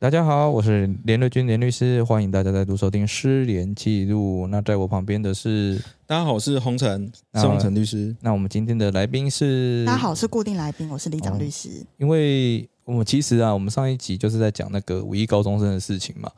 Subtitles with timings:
[0.00, 4.44] 大家好，我是连瑞君连律师，欢迎大家再度收听《失联记录》。
[4.46, 5.76] 那在我旁边的是，
[6.06, 8.14] 大家好，我是洪晨，洪晨律师。
[8.20, 11.84] 那我们今天的来宾是，大家好，我是固定来宾，我是李长律师。
[11.96, 16.30] 因为我们其实啊，我们上一集就是在讲那个五一高中生的事情嘛，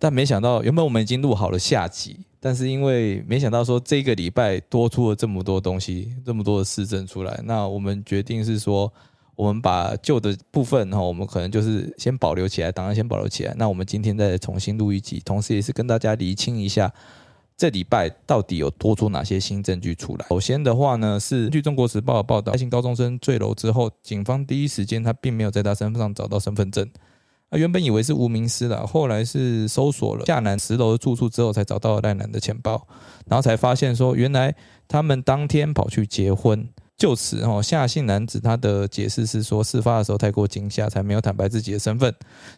[0.00, 8.92] 但没想到原本我们已经录好了下集，但是因为没想到说这个礼拜多出了这么多东西，这么多的事政出来，那我们决定是说，
[9.38, 13.54] 我们把旧的部分哈，我们可能就是先保留起来，档案先保留起来。
[13.56, 16.92] 那我们今天再重新录一集，同时也是跟大家厘清一下。
[17.56, 20.26] 这礼拜到底有多出哪些新证据出来？
[20.28, 26.84] 首先的话呢，是据中国时报的报道，爱信高中生坠楼之后，警方第一时间他并没有在他身份上找到身份证。
[27.50, 32.84] 啊，原本以为是无名尸了，后来是搜索了下南十楼的住处之后，才找到赖南的钱包，
[33.26, 34.52] 然后才发现说，原来
[34.88, 36.68] 他们当天跑去结婚。
[36.98, 42.12] 就此，哦，夏姓男子他的解释是说，事发的时候太过惊吓，才没有坦白自己的身份。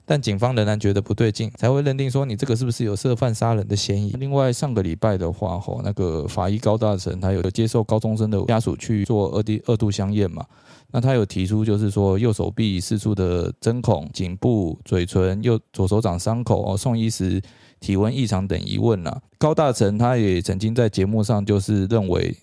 [0.07, 4.13] 但警方仍然觉得不对劲，才会认定说你这个是不是有涉犯杀人的嫌疑。
[4.13, 10.43] 另外，上个礼拜的话，吼，那个法医高大成他有接受高中生的家属去做二 D 二度相验嘛？
[10.91, 17.43] 那他有提出就是说，右手臂四处的针孔、颈部、嘴唇、右左手掌伤口哦，送医时
[17.79, 19.15] 体温异常等疑问呐。
[19.37, 22.35] 高大成他也曾经在节目上就是认为。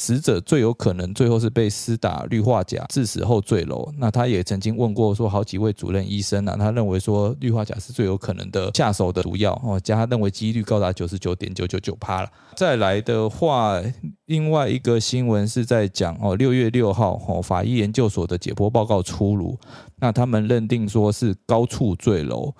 [0.00, 3.86] 死者最有可能最后是被施打氯化钾致死后坠楼。
[3.98, 12.30] 那他也曾经问过说好几位主任医生啊，他认为说氯化钾是最有可能的下手的毒药哦，加他认为几率高达九十九点九九九趴了。
[12.56, 13.78] 再来的话，
[14.24, 19.58] 另外一个新闻是在讲哦，六月六号哦，法医研究所的解剖报告出炉，
[19.98, 22.54] 那他们认定说是高处坠楼。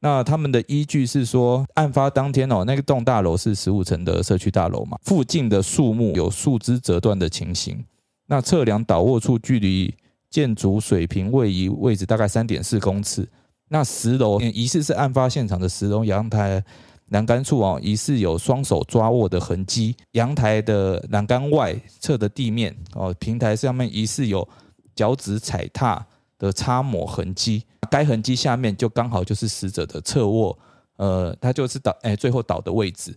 [0.00, 7.84] 那他们的依据是说，案发当天哦，那个栋大楼是十五层的社区大楼嘛，附近的树木有树枝折断的情形。
[8.26, 9.92] 那测量倒卧处距离
[10.30, 13.28] 建筑水平位移位置大概三点四公尺。
[13.68, 16.62] 那十楼疑似是案发现场的十楼阳台
[17.08, 19.96] 栏杆处哦，疑似有双手抓握的痕迹。
[20.12, 24.46] 阳台的栏杆外侧的地面哦，平台上面疑似有
[24.94, 26.06] 脚趾踩踏
[26.38, 27.64] 的擦抹痕迹。
[27.90, 30.58] 该痕迹下面就刚好就是死者的侧卧，
[30.96, 33.16] 呃，他就是倒，哎，最后倒的位置。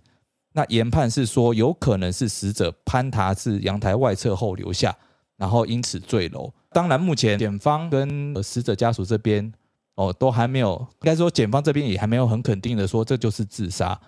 [0.53, 4.95] 那研判是说，有可能是死者攀爬至阳台外侧后留下，
[5.37, 6.53] 然后因此坠楼。
[6.71, 9.51] 当然，目前检方跟死者家属这边，
[9.95, 13.99] 哦，都还没有，应该说检方这边也还没有很肯定的说这就是自杀。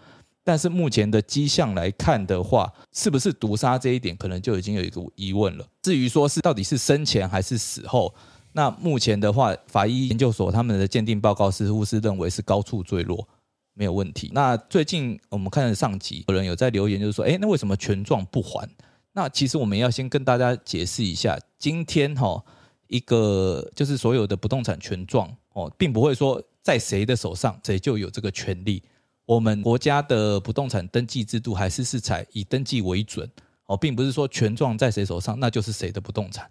[0.45, 5.66] 但是目前的迹象来看的话，是不是毒杀这一点，可能就已经有一个疑问了。
[5.81, 8.13] 至于说是到底是生前还是死后？
[8.53, 13.28] 那目前的话，法医研究所他们的鉴定报告似乎是认为是高处坠落，
[13.74, 14.31] 没有问题。
[14.34, 18.69] 那最近我们看上集有人有在留言，就是说，哎，那为什么权状不还？
[19.12, 22.44] 那其实我们要先跟大家解释一下，今天哈
[22.88, 28.84] 一个就是所有的不动产权状哦，并不会说在谁的手上谁就有这个权利。
[29.25, 33.28] 我们国家的不动产登记制度还是是采以登记为准
[33.66, 36.50] 哦，并不是说权状在谁手上那就是谁的不动产。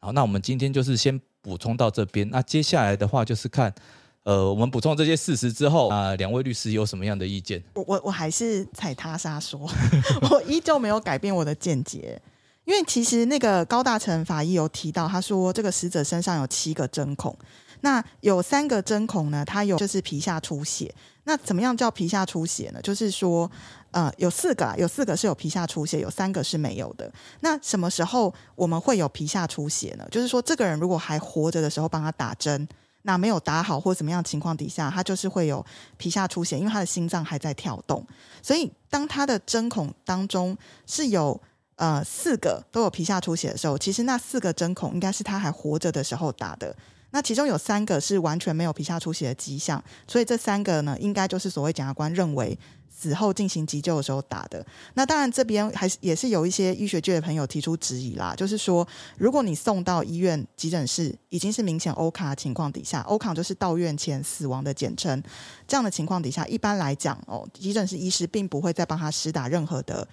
[0.00, 2.28] 好，那我们今天就是先补充到这边。
[2.30, 3.74] 那接下来的话就是看，
[4.22, 7.62] 呃，我们补充这些事实之后啊，两位律师有什么样的意见？
[7.74, 9.68] 我我我还是踩他杀说，
[10.30, 12.20] 我依旧没有改变我的见解。
[12.64, 17.34] 因为其实那个高大成法医有提到，他说这个死者身上有七个针孔，
[17.80, 20.94] 那有三个针孔呢，它有就是皮下出血。
[21.24, 22.80] 那怎么样叫皮下出血呢？
[22.82, 23.50] 就是说。
[23.90, 27.10] 呃，有四个啊，有四个是有皮下出血，有三个是没有的。
[27.40, 30.06] 那什么时候我们会有皮下出血呢？
[30.10, 32.68] 就是说，这个人如果还活着的时候帮他打针，
[33.04, 35.64] 那没有打好或怎么样情况底下，他就是会有
[35.96, 38.06] 皮下出血，因为他的心脏还在跳动。
[38.42, 40.54] 所以，当他的针孔当中
[40.86, 41.40] 是有
[41.76, 46.76] 呃四个都有皮下出血的时候，其实那四个针孔应该是他还活着的时候打的。
[47.10, 52.58] 那其中有三个是完全没有皮下出血的迹象，所以这三个呢，应该就是所谓检察官认为。
[52.90, 58.84] 死后进行急救的时候打的，那当然这边还是也是有一些医学界的朋友提出质疑啦，就是说，
[59.16, 65.22] 如果你送到医院急诊室，已经是明显欧卡情况底下，欧卡就是到院前死亡的简称，
[65.68, 70.04] 这样的情况底下，一般来讲哦，急诊室医师并不会再帮他施打任何的，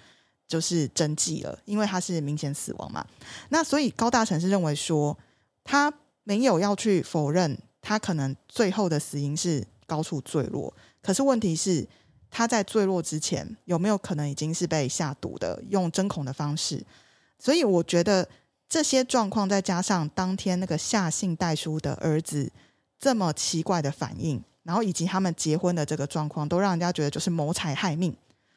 [0.46, 3.04] 就是针剂了，因为他是明显死亡嘛。
[3.48, 5.18] 那所以高大成是认为说，
[5.64, 5.92] 他
[6.26, 11.88] 没有要去否认他可能最后的死因是高处坠落，可是问题是。
[12.28, 16.84] 他在坠落之前有没有可能已经是被下毒的，用针孔的方式？
[17.38, 18.28] 所以我觉得
[18.68, 22.52] 这些状况再加上当天那个夏姓代书的儿子
[22.98, 28.14] 这么奇怪的反应，然后以及他们结婚的这个状况，都让人家觉得就是谋财害命。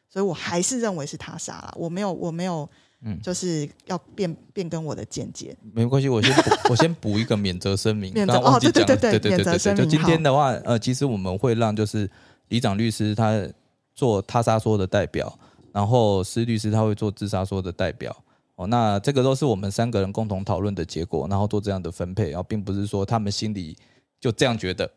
[0.09, 2.67] 所以我还是认为是他杀了，我没有，我没有，
[3.01, 5.55] 嗯就是要变变更我的见解。
[5.73, 12.09] 没关系，我先补 我先补一个免责声明，免忘记哦对对对对对免责声明就今天的话，呃，其实我们会让就是
[12.49, 13.47] 李长律师他
[13.95, 15.37] 做他杀说的代表，
[15.71, 18.15] 然后施律师他会做自杀说的代表。
[18.55, 23.77] 哦，那这个都是我们三个人共同讨论的结果，然后做这样的分配，然后并不是说他们心里
[24.19, 24.89] 就这样觉得。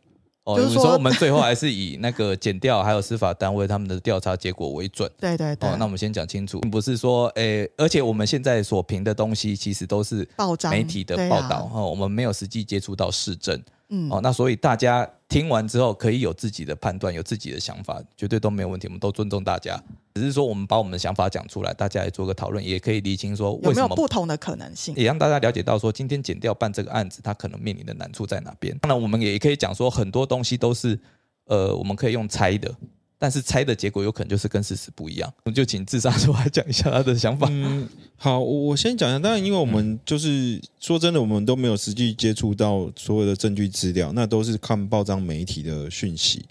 [0.45, 5.09] 哦，就是说我们最后还是以那个检调还有司法单位他们的调查结果为准。
[5.21, 13.61] 对对对，哦，那我们先讲清楚，并不是说，诶、而且我们现在所评的东西，其实都是报章媒体的报道，哦，我们没有实际接触到市政，
[13.95, 19.79] 嗯，哦，那所以大家听完之后可以有自己的判断，有自己的想法，绝对都没有问题，我们都尊重大家。
[20.15, 24.95] 只是说我们把我们的想法讲出来，大家来做个讨论，也可以理清说有没有不同的可能性？
[24.97, 28.77] 也让大家了解到说，今天检调办这个案子，它可能面临的难处在哪边。
[28.79, 30.99] 当然，我们也可以讲说，很多东西都是
[31.45, 32.75] 呃，我们可以用猜的，
[33.23, 35.33] 但是猜的结果有可能就是跟事实不一样。
[35.45, 37.47] 我们就请自杀说来讲一下他的想法。
[37.53, 39.19] 嗯，好，我我先讲一下。
[39.21, 46.45] 当然，因为我们就是、说真的，我们都没有实际接触到所有的证据资料，那都是看报章媒体的讯息。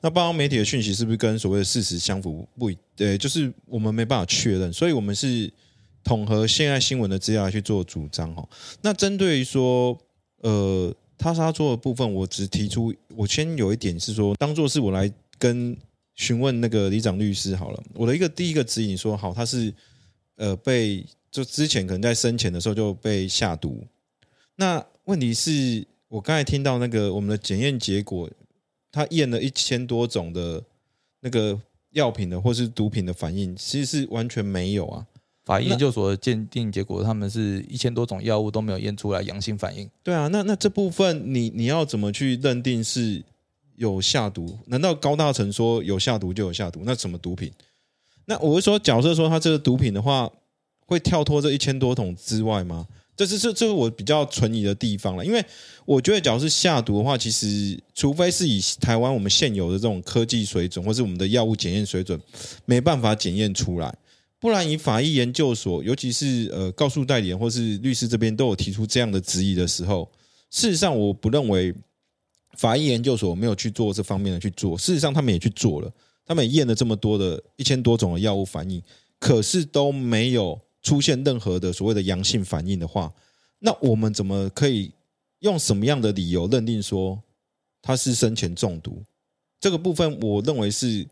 [0.00, 2.44] 那报章媒体的讯息是不是跟所谓的事实相符？
[2.58, 5.48] 不一，呃，就是我们没办法确认，所以我们是
[6.02, 8.48] 统合现在新闻的资料来去做主张哦。
[8.82, 9.96] 那针对于说，
[10.42, 15.08] 呃，他杀做的部分，我只提出，我先有一点是说，当做是我来
[15.38, 15.76] 跟
[16.16, 17.82] 询问那个李长律师好了。
[17.94, 19.72] 我的一个第一个指引说，好，他是
[20.36, 23.86] 呃被就之前可能在生前的时候就被下毒。
[24.56, 28.28] 那问题是我刚才听到那个我们的检验结果，
[28.90, 30.62] 他验了一千多种的
[31.20, 31.60] 那个
[31.90, 35.06] 药品的或是毒品的反应，其实是完全没有啊。
[35.44, 39.88] 法医研究所的鉴定结果，他们是一千多种药物都没有验出来阳性反应。
[40.02, 43.22] 对啊，那那这部分你你要怎么去认定是
[43.76, 44.58] 有下毒？
[44.66, 46.82] 难道高大成说有下毒就有下毒？
[46.84, 47.52] 那什么毒品？
[48.26, 50.30] 那我是说，假设说他这个毒品的话，
[50.86, 52.86] 会跳脱这一千多桶之外吗？
[53.16, 55.42] 这是这这是我比较存疑的地方了，因为
[55.86, 62.20] 我觉得，假如是下毒的话，其实除非是以台湾我们现有的这种科技水准，或是我们的药物检验水准，
[62.66, 63.96] 没办法检验出来。
[64.38, 70.06] 不然，以法医研究所，尤其是呃告诉代理人或是律师这边都有提出这样的质疑的时候，
[70.50, 71.74] 事实上我不认为
[72.56, 75.92] 法医研究所没有去做这方面的去做，事实上他们也去做了，
[76.24, 78.82] 他们也验了这么多的一千多种的药物反应，
[79.18, 83.12] 可是都没有出现任何的所谓的阳性反应的话，
[83.58, 84.90] 那我们怎么可以
[85.40, 87.20] 用什么样的理由认定说
[87.82, 89.02] 他是生前中毒？
[89.60, 91.06] 这个部分我认为是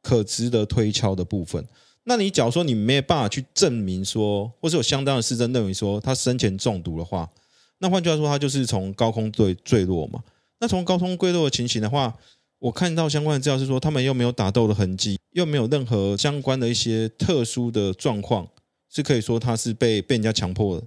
[0.00, 1.64] 可值得推敲的部分。
[2.04, 7.30] 那你假如说你没有办法去证明说，或是有相当的事证认为说他生前中毒的话，
[7.78, 10.22] 那换句话说，他就是从高空坠坠落嘛。
[10.62, 12.16] 那从高空坠落的情形的话，
[12.60, 18.48] 我看到相关的资料是说，他们又没有打斗的痕迹，又没有任何相关的一些特殊的状况，
[18.88, 20.80] 是可以说他是被被人家强迫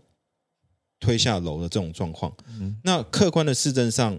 [1.01, 2.33] 推下楼的这种状况。
[2.57, 4.17] 嗯那客观的事证上，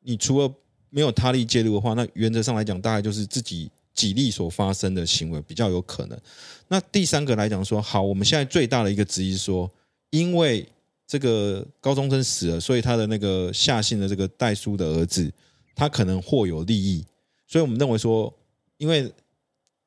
[0.00, 0.52] 你除了
[0.88, 6.18] 没有他力介入的话，那原则上来讲，大概就是自己己力所发生的行为比较有可能。
[6.66, 9.70] 那第三个来讲说，好，我们现在最大的一个质疑是说，
[10.10, 10.68] 因为
[11.10, 15.28] 这个高中生死了，所以他的那个夏姓的这个代书的儿子，
[15.74, 17.04] 他可能或有利益，
[17.48, 18.32] 所以我们认为说，
[18.76, 19.12] 因为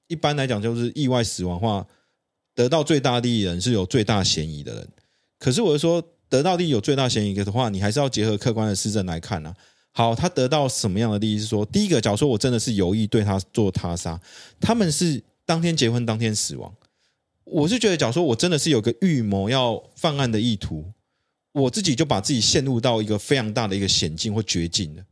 [0.07, 1.87] 一般来讲就是意外死亡的话，
[2.53, 4.89] 得到最大利益的人是有最大嫌疑的人。
[5.39, 9.55] 可是我是说，得到利益有最大嫌疑的话，你还是要结合客观的事证来看啊。
[9.93, 11.39] 好，他得到什么样的利益？
[11.39, 14.19] 是说，第一个，假如说我真的是有意对他做他杀，
[14.59, 16.75] 他们是当天结婚当天死亡，
[17.45, 20.91] 我是觉得，假如说我真的是有个预谋要犯案的意图，
[21.53, 25.03] 我自己就把自己陷入到一个非常大的一个险境或绝境了。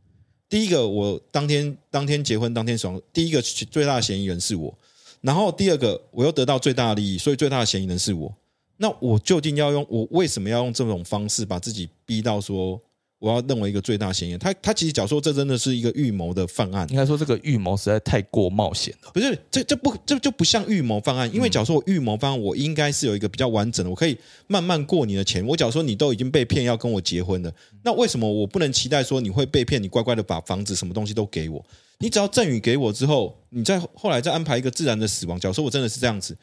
[0.49, 4.77] 第一个，我当天当天结婚当天爽，第一个最大的嫌疑人是我，
[5.21, 8.35] 然后第二个，我又得到最大的利益，所以最大的嫌疑人是我。
[8.75, 12.81] 那我究竟要用我为什么要用这种方式把自己逼到说
[13.21, 14.39] 我要认为一个最大嫌疑人？
[14.39, 19.11] 他他其实假如说这真的是一个预谋的犯案，应该说这个预谋实在太过冒险了。
[19.13, 25.45] 不是这这不这就不像预谋犯案，因为假如说我预谋犯案，我应该是有一个比较完整的，我可以慢慢过你的钱。
[25.45, 29.81] 我假如说你都已经被骗要跟我结婚了，那为什么我不能期待说你会被骗？
[29.81, 31.63] 你乖乖的把房子什么东西都给我，
[31.99, 35.39] 你只要赠与给我之后，你再后来再安排一个自然的死亡。
[35.39, 36.35] 假如说我真的是这样子，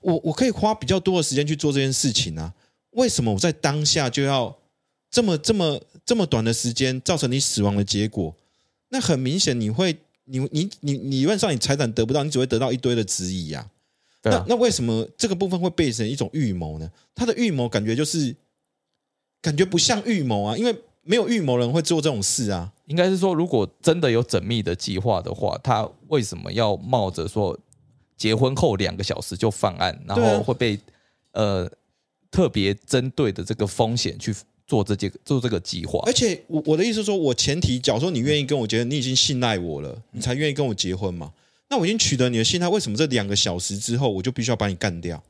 [0.00, 2.52] 我我可以花比较多的时间去做这件事情啊。
[2.90, 4.56] 为什么我在当下就要
[5.14, 8.34] 这么这么这么短的时间造成你死亡的结果？
[8.88, 13.64] 那很明显，你会你你你你理论上你财产得不到，你只会得到一堆的质疑呀、
[14.22, 16.90] 啊，那那为什么这个部分会变成一种预谋呢？
[17.14, 18.34] 他的预谋感觉就是
[19.40, 22.72] 感觉不像预谋啊，因为没有预谋人会做这种事啊。
[22.86, 27.56] 应该是说，如果真的有缜密的计划的话，他为什么要冒着说
[28.16, 30.76] 结婚后两个小时就犯案，然后会被
[31.30, 31.70] 呃
[32.32, 34.34] 特别针对的这个风险去
[34.66, 36.12] 做这件做这个计划而？
[36.12, 41.32] 且我我的意思是说，我前提，假如说你愿意跟我结婚，你已经信赖我了，你才愿意跟我结婚嘛。
[41.70, 45.22] 那我已经取得你的信赖，为什么这两个小时之后我就必须要把你干掉？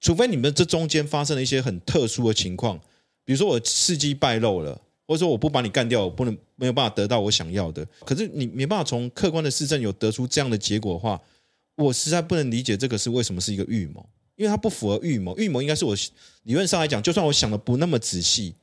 [0.00, 2.78] 除非你们这中间发生了一些很特殊的情况，
[3.24, 7.86] 比如说我事迹败露了，或者说我不把你干掉，我不能没有办法得到我想要的。
[8.04, 11.18] 可是你没办法从客观的事证有得出这样的结果的话，
[11.76, 14.04] 我实在不能理解这个是为什么是一个预谋，
[14.36, 15.34] 因为它不符合预谋。
[15.38, 15.96] 预谋应该是我
[16.42, 18.54] 理论上来讲，就算我想的不那么仔细，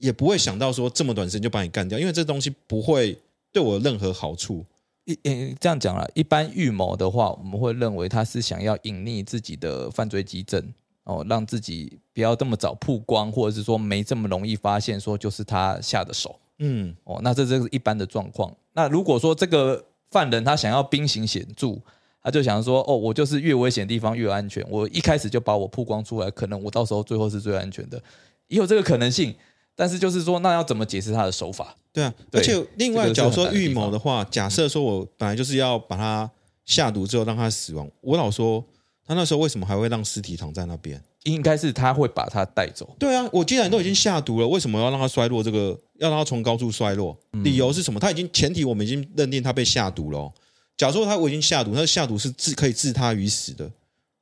[0.00, 3.16] 也不会想到说这么短时间就把你干掉，因为这东西不会
[3.52, 4.64] 对我有任何好处。
[5.04, 10.62] 一嗯这样讲了，一般预谋的话，我们会认为他是想要隐匿自己的犯罪基证
[11.04, 17.20] 哦，让自己不要这么早曝光，或者是说没这么容易发现，说就是他下的手嗯，哦。
[17.22, 18.54] 那这这是一般的状况。
[18.72, 21.78] 那如果说这个犯人他想要兵行险著，
[22.22, 28.00] 他就想说哦，我就是越危险的地方越安全，我一开始就把我曝光出来，可能我到时候最后是最安全的，
[28.48, 29.34] 也有这个可能性。
[29.80, 31.74] 但是就是说，那要怎么解释他的手法？
[31.90, 32.12] 对啊。
[32.30, 36.30] 对而且另外，假如说预谋的话，假设说我本来就是要把他
[36.66, 38.62] 下毒之后让他死亡，我老说
[39.06, 41.02] 他那时候为什么还会让尸体躺在那边？
[41.22, 42.94] 应该是他会把他带走。
[42.98, 45.42] 对啊，我既然都已经下毒了，为什么要让他衰落？
[45.42, 47.98] 这个要让他从高处衰落，理由是什么？
[47.98, 50.32] 他已经前提我们已经认定他被下毒了哦。
[50.76, 53.70] 假如说他我已经下毒，他下毒是致可以治他于死的。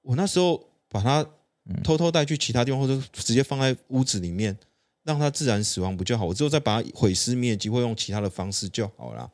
[0.03, 1.27] 我那时候把他
[1.85, 4.57] 偷偷带去其他地方，或者直接放在屋子里面，
[5.09, 6.27] 让他自然死亡不就好？
[6.27, 9.31] 我之后再把他毁尸灭迹，或用其他的方式就好了。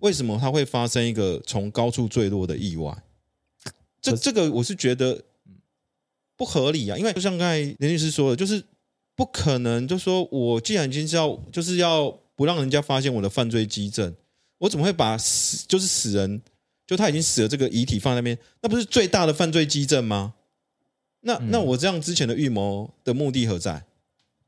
[0.00, 2.94] 为什么他会发生一个从高处坠落的意外？
[4.02, 5.24] 这这个我是觉得
[6.36, 8.62] 不合理啊，因为就像刚才林律师说的，就是
[9.16, 14.14] 不可能，就说我既然已经知道就是要不让人家发现我的犯罪基证，
[14.58, 16.42] 我怎么会把死就是死人，
[16.86, 20.34] 就他已经死了这个遗体放在那边，那不是最大的犯罪基证吗？
[21.20, 23.86] 那那我这样之前的预谋的目的何在？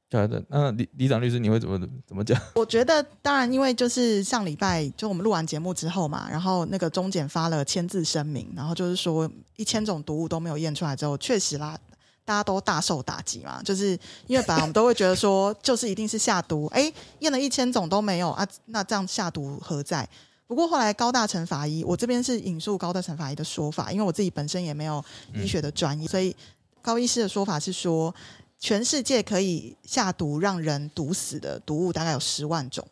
[0.09, 2.41] 对的，那李李长律师你会怎么怎么讲？
[2.55, 11.77] 我觉得，当然，因为就是上礼拜就我们录完节目之后嘛，然后那个中检发了签字声明，然后就是说一千种毒物都没有验出来之后，确实啦，
[12.25, 13.61] 大家都大受打击嘛。
[13.67, 13.99] 就是
[14.29, 20.09] 因为本来我们都会觉得说，就是一定是下毒，哎，验了一千种都没有啊，那这样下毒何在？
[20.47, 26.35] 不过后来高大成法医，我这边是引述高大成法医的说法，因为我自己本身也没有医学的专业，所以
[26.81, 28.15] 高医师的说法是说，
[28.59, 32.87] 全世界可以下毒让人毒死的毒物大概有十万种，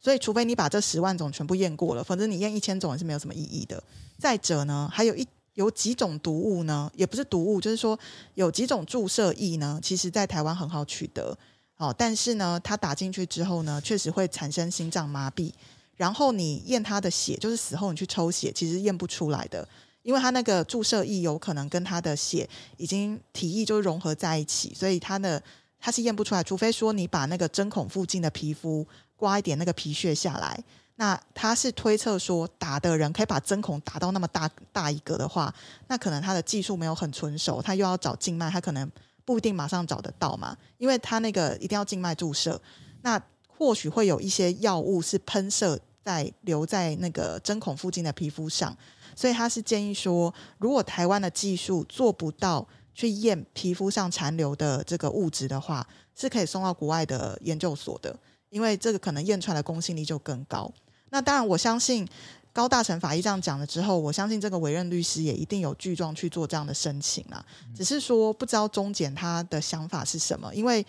[0.00, 3.82] 所以除非你把这十万种全部验过了，否则你验一千种也是没有什么意义的。
[4.18, 7.98] 再者呢，还有一有几种毒物呢，也不是毒物，就是说
[8.34, 11.36] 有几种注射液呢，其实在台湾很好取得，
[11.76, 15.52] 哦，但是呢，它打进去之后呢，确实会产生心脏麻痹，
[15.96, 19.68] 然后你验它的血，就是死后你去抽血，其实验不出来的。
[20.08, 22.48] 因为它那个注射液有可能跟它的血
[22.78, 25.42] 已经体液就融合在一起，所以它的
[25.78, 28.86] 它是验不出来，除非说你把那个针孔附近的皮肤
[29.16, 30.58] 刮一点那个皮屑下来。
[30.96, 35.54] 那他是推测说，打的人可以把针孔打到那么大大一个的话，
[35.88, 38.90] 那可能他的技术没有很纯熟，他又要找静脉，他可能
[39.26, 42.58] 不一定马上找得到嘛，因为他那个一定要静脉注射。
[43.02, 48.76] 那或许会有一些药物是喷射在留在那个针孔附近的皮肤上，
[49.18, 55.84] 所以他是建议说，如果台湾的技术做不到去验皮肤上残留的这个物质的话，
[56.14, 58.16] 是可以送到国外的研究所的，
[58.48, 60.72] 因为这个可能验出来的公信力就更高。
[61.10, 62.06] 那当然，我相信
[62.52, 67.44] 高大成法医这样讲了之后，我相信这个委任律师也一定有具状去做这样的申请啦。
[67.74, 70.86] 只是说不知道中检他的想法是什么，因为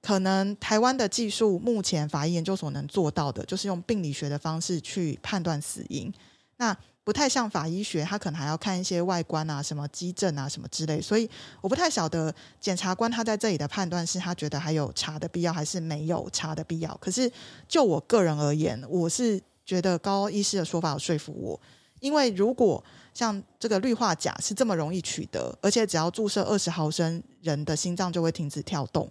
[0.00, 6.10] 可能台湾的技术目前法医研究所能做到的，就是用病理学的方式去判断死因。
[6.56, 6.74] 那
[7.06, 16.92] 不太像法医学，他可能还要看一些外观啊、什么肌症啊、什么之类，所以我不太晓得检察官他在这里的判断是他觉得还有查的必要，还是没有查的必要。
[17.00, 17.30] 可是
[17.68, 21.60] 就我个人而言，我是觉得高医师的说法有说服我，
[22.00, 22.82] 因为如果
[23.14, 29.08] 像这个氯化钾是这么容易取得，而且只要注射二十毫升，人的心脏就会停止跳动，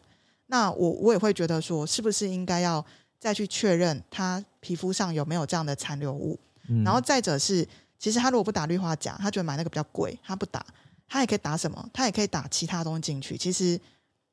[0.47, 2.85] 那我我也会觉得说，是不是应该要
[3.17, 6.37] 再去确认他皮肤上有没有这样的残留物？
[6.83, 7.63] 然后再者是，
[7.97, 10.65] 其实他如果不打氯化钾，他觉得买那个比较贵，他不打，
[11.07, 11.89] 他也可以打什么？
[11.93, 13.37] 他也可以打其他东西进去。
[13.37, 13.79] 其实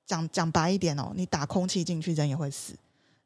[0.07, 2.75] 讲讲白一点哦，你打空气进去，人也会死。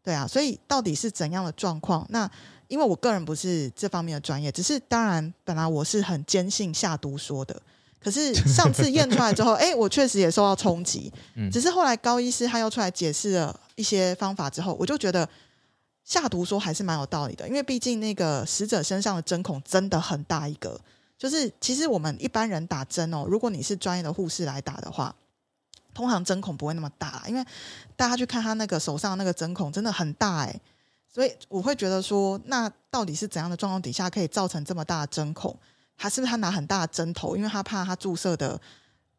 [0.02, 2.06] 对啊，所以到底是怎样的状况？
[2.10, 2.30] 那
[2.68, 7.60] 因为我个人不是这方面的专业，只是当然本来我是很坚信下毒说的，
[7.98, 11.12] 可是上次验出来之后，哎，我确实也受到冲击。
[11.50, 15.28] 只是后来高医师他又出来解释了一些方法之后，我就觉得
[16.06, 20.80] 下毒说还是蛮有道理的，因为毕竟那个死者身上的针孔真的很大一个。
[21.18, 25.12] 就是其实我们一般人打针哦，如果你是专业的护士来打的话，
[25.92, 27.44] 通常针孔不会那么大，因为
[27.96, 30.60] 大家去看他那个手上那个针孔真的很大哎，
[31.12, 35.56] 所以我会觉得说，那到底是怎样的状况底下可以造成这么大的针孔？
[35.96, 38.60] 他是不是他拿很大的针头，因为他怕他注射的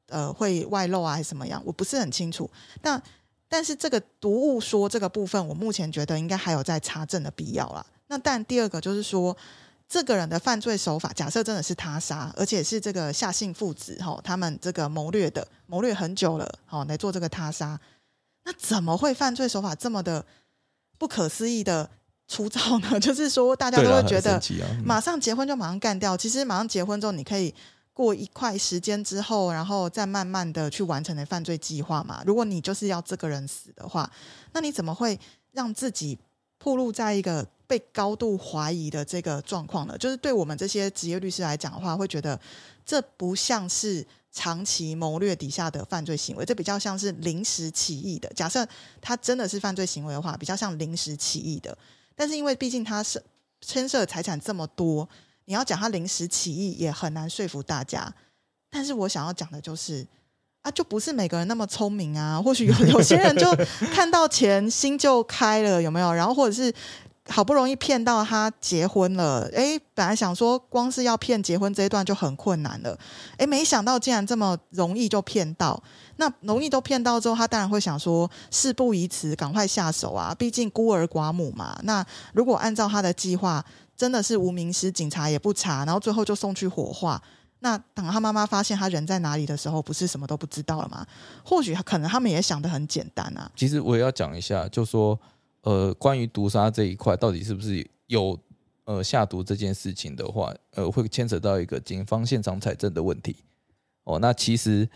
[0.08, 1.62] 呃会外漏啊，还是什么样？
[1.66, 2.50] 我不是很清楚。
[2.82, 3.02] 但
[3.50, 7.86] 但是这个毒物说这个部分，我目前觉得应该还有在查证的必要啦。
[8.08, 9.36] 那但第二个就是说。
[9.90, 17.80] 这个人的犯罪手法，假设真的是他杀，而且是这个夏姓父子哈，他们这个谋略的谋略很久了，好来做这个他杀，
[18.44, 20.26] 那怎么会犯罪手法这么的
[20.98, 21.90] 不可思议的
[22.28, 23.00] 粗糙呢？
[23.00, 24.38] 就是说，大家都会觉得
[24.84, 27.56] 马上结婚就马上干掉，其实马上结婚之后，你可以
[27.98, 32.22] 过一块时间之后，然后再慢慢的去完成的犯罪计划嘛。
[32.28, 34.08] 如果你就是要这个人死的话，
[34.54, 35.20] 那你怎么会
[35.54, 36.20] 让自己
[36.60, 37.48] 暴露在一个？
[37.68, 42.40] 被高度怀疑的这个状况呢，就是对我们这些职业律师来讲的话，会觉得
[42.86, 48.30] 这不像是长期谋略底下的犯罪行为，这比较像是临时起意的。
[48.30, 48.66] 假设
[49.02, 51.78] 他真的是犯罪行为的话，比较像临时起意的。
[52.16, 53.22] 但是因为毕竟他是
[53.60, 55.06] 牵涉财产这么多，
[55.48, 58.14] 你要讲他临时起意也很难说服大家。
[58.70, 60.06] 但是我想要讲的就是
[60.62, 62.40] 啊，就不是每个人那么聪明啊。
[62.42, 63.52] 或许有 有些人就
[63.92, 66.14] 看到钱心就开了，有没有？
[66.14, 66.72] 然后或者是。
[67.30, 72.98] 好不容易骗到他结婚了，哎，本来想说光是要骗结婚这一段就很困难了，
[73.38, 75.84] 哎，没想到竟然这么容易就骗到。
[76.16, 80.34] 那容易都骗到之后，他当然会想说事不宜迟，赶快下手啊！
[80.40, 81.78] 毕竟孤儿寡母嘛。
[81.84, 82.02] 那
[82.32, 83.62] 如果按照他的计划，
[83.98, 87.22] 真的是无名尸，警察也不查，然后最后就送去火化。
[87.60, 91.06] 那等他妈妈发现他人在哪里的时候，不是什么都不知道了吗？
[91.44, 93.52] 或许可能他们也想的很简单啊。
[93.56, 95.20] 其实我也要讲一下，就说。
[95.62, 98.40] 呃，关于毒杀这一块，到底是不是有
[98.86, 103.36] 呃下毒这件事情的话，呃，会牵扯到一个警方现场采证的问题。
[104.06, 104.88] 哦，那其实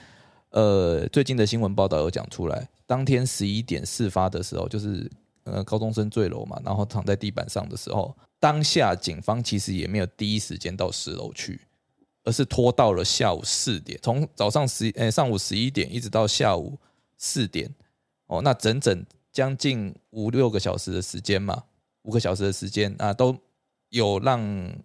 [0.52, 5.12] 呃，最近的新闻报道有讲出来，当天十一点事发的时候，就是
[5.44, 11.62] 呃高中生坠楼嘛，然后躺在地板上的时候，当下警方其实也没有第一时间到十楼去，
[12.26, 16.78] 而是拖到了下午四点，从早上十呃上午十一点一直到下午
[17.18, 17.74] 四点，
[18.28, 19.06] 哦，那整整。
[19.34, 21.64] 将近五六个小时的时间嘛，
[22.02, 23.34] 五个小时的时间啊，都
[23.88, 24.42] 有让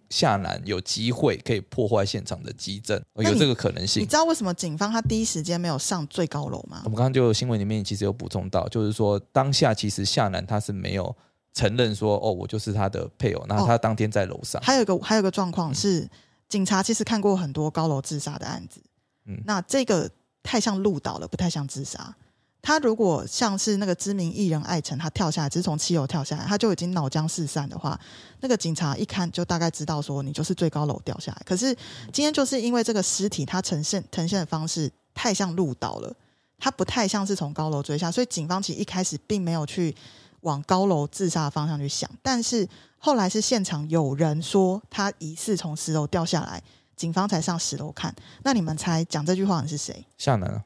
[0.09, 4.01] 夏楠有机会可以破坏现场的基证，有这个可能性。
[4.01, 6.79] 你知道为什么警方他第一时间没有上最高楼吗？
[6.85, 11.13] 我们刚刚就新闻里面其实有补充到，就是说当下其实夏楠他是没有
[11.53, 14.61] 承认说哦，我就是他的配偶，那他当天在楼上。
[14.61, 16.07] 还有一个还有一个状况是，
[16.47, 18.79] 警察其实看过很多高楼自杀的案子，
[19.25, 20.09] 嗯，那这个
[20.43, 22.15] 太像路倒了，不太像自杀。
[22.59, 27.97] 他如果像是那个知名艺人艾辰，他跳下来只是从七楼跳下来，他就已经脑浆四散的话，
[28.41, 31.41] 那个警察一看就大概知道说你就是最高楼掉下来。
[31.45, 31.73] 可是
[32.11, 36.13] 今天就是因为这个尸体它呈现呈现的方式太像路倒了，
[36.57, 39.95] 它不太像是从高楼追下，所以警方其实一开始并没有去
[40.41, 42.09] 往高楼自杀的方向去想。
[42.21, 46.61] 但是后来是现场有人说他疑似从十楼掉下来，
[46.95, 48.13] 警方才上十楼看。
[48.43, 50.05] 那你们猜讲这句话的是谁？
[50.17, 50.63] 夏楠。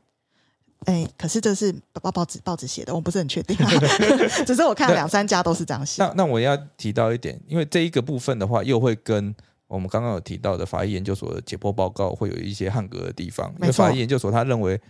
[0.86, 3.56] 哎，可是这是报报纸报纸写的，我不是很确定，
[4.48, 6.04] 只是我看了两三家都是这样写。
[6.04, 9.36] 那那我要提到一点，因为这一个部分的话，又会跟
[9.68, 13.54] 我们刚刚有提到的法医研究所的解剖报告会有一些汉格的地方。
[13.60, 14.82] 因为法医研究所他认为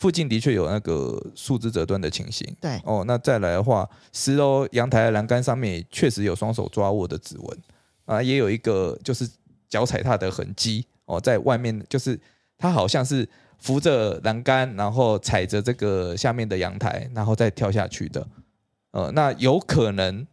[0.00, 2.52] 附近的确有那个树枝折断的情形。
[2.60, 7.58] 对哦，那再来的话，十楼阳台的栏杆上面确实有双手抓握的指纹
[8.06, 9.30] 啊，也有一个就是
[9.68, 12.18] 脚踩踏的痕迹哦，在外面就是
[12.58, 13.28] 他好像是。
[13.62, 18.26] 扶着栏杆，然后踩着这个下面的阳台，然后再跳下去的。
[18.92, 20.26] 呃，那有可能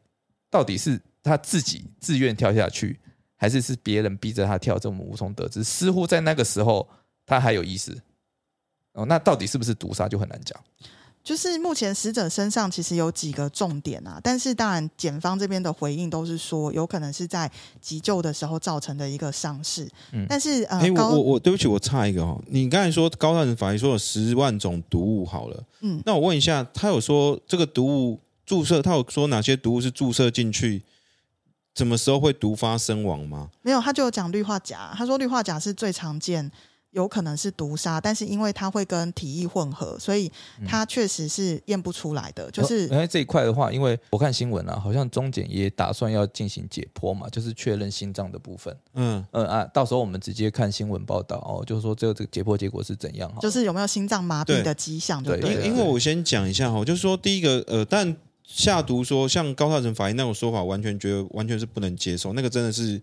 [0.50, 2.98] 到底是他自己自愿跳下去，
[3.36, 4.80] 还是是别人逼着他跳？
[4.80, 5.62] 这我们无从得知。
[5.62, 6.88] 似乎在那个时候
[7.26, 8.02] 他还有意识。
[8.98, 10.60] 哦，那到底是不是毒杀就很难讲。
[11.24, 19.86] 就是目前死者身上其实有几个重点啊，但是当然检方这边的回应都是说有可能是在急救的时候造成的一个伤势。
[20.14, 22.42] 嗯，但是呃，我我我对不起，我差一个哦。
[22.48, 30.82] 你刚才说高大人法医说有十万种毒物好了，嗯，那我问一下，他有说这个毒物注射，他有说哪些毒物是注射进去，
[31.76, 33.50] 什么时候会毒发身亡吗？
[33.62, 36.50] 没有，他就有讲氯化钾，他说氯化钾是最常见。
[36.98, 40.32] 有可能是毒杀，但是因为它会跟体液混合，所以
[40.66, 42.50] 它确实是验不出来的。
[42.50, 48.76] 就是因为这一块的话，因为我看新闻啊，好像中检也打算要进行解剖嘛，就是确认心脏的部分。
[48.96, 62.34] 嗯嗯啊，到时候我们直接看新闻报道哦，就是说这个这个解剖结果是怎样，就是有没有心脏麻痹的迹象，对因因为我先讲一下哈，就是说第一个呃，但下毒说像高大成法医那种说法，完全觉得完全是不能接受。
[62.34, 63.00] 那个真的是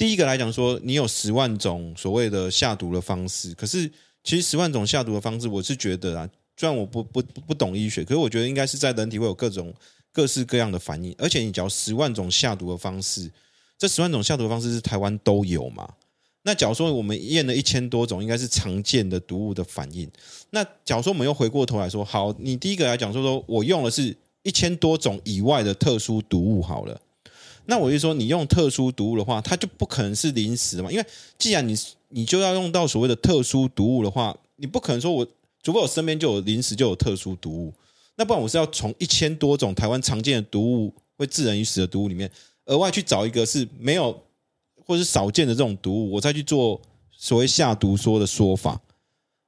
[0.00, 3.86] 第一个来讲说，你有十万种所谓的下毒的方式，可是
[4.24, 9.74] 其实十万种下毒的方式，我是觉得啊，虽然我不不不懂医学，可是我觉得应该是在人体会有各种
[10.10, 13.30] 各式各样的反应，而且你只要十万种下毒的方式，
[13.76, 15.86] 这十万种下毒的方式是台湾都有嘛？
[16.44, 20.10] 那假如说我们验了一千多种，应该是常见的毒物的反应。
[20.48, 26.98] 那假如说我们又回过头来说，好，你第一个来讲说说我用的是一千多种以外的特殊毒物好了，
[27.70, 31.06] 那我就说你用特殊毒物的话，它就不可能是临时嘛，因为
[31.38, 31.72] 既然你
[32.08, 35.24] 你就要用到所谓的特殊毒物的话，你不可能说我
[35.62, 37.72] 除非我身边就有临时就有特殊毒物，
[38.16, 42.28] 那不然我是要从一千多种台湾常见的毒物会致人于死的毒物里面，
[42.64, 44.20] 额外去找一个是没有
[44.84, 46.80] 或是少见的这种毒物，我再去做
[47.12, 48.80] 所谓下毒说的说法。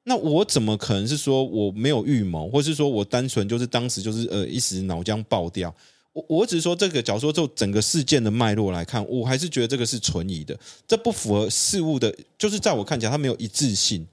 [0.05, 5.75] 那我怎么可能是说我没有预谋，或是说我单纯就是当时就是呃一时脑浆爆掉？
[6.13, 14.07] 我我只是说这个，假如说就整个事件的脉络来看，我还是觉得这个是存疑的，这不符合事物的，就是在我看起来它没有一致性。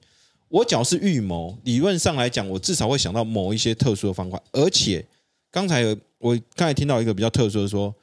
[0.47, 4.41] 我只要是预谋，理论上来讲，我至少会想到某一些特殊的方法。
[4.51, 5.05] 而且
[5.51, 7.93] 刚才有我刚才听到一个比较特殊的说，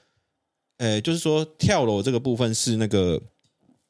[0.76, 3.20] 呃，就是说跳楼这个部分是那个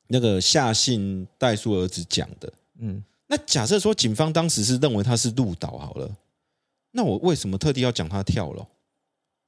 [0.06, 2.50] 那个夏信代书儿子讲的。
[2.78, 6.16] 嗯，那假设说警方当时是认为他是入岛好了，
[6.92, 8.66] 那我为什么特地要讲他跳楼？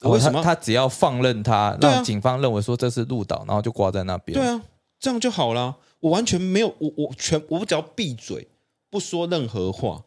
[0.00, 4.38] 哦为什么他他只要放任他，让警方认为说这是鹿岛，然后就挂在那边。
[4.38, 4.62] 对啊，
[5.00, 5.76] 这样就好了。
[6.00, 8.46] 我完全没有，我我全我只要闭嘴，
[8.88, 10.04] 不说任何话。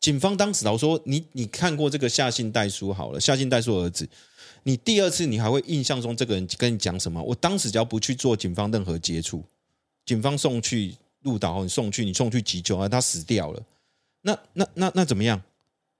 [0.00, 4.08] 警方当时老说你你看过这个夏信代书好了，夏信代书儿子，
[4.62, 7.22] 你第二次你还会印象中这个人跟你讲什么？
[7.22, 9.42] 我当时只要不去做警方任何接触，
[10.04, 13.62] 警方送去鹿岛，你送去你送去急救啊，他死掉了，
[14.22, 15.40] 那那那那怎么样？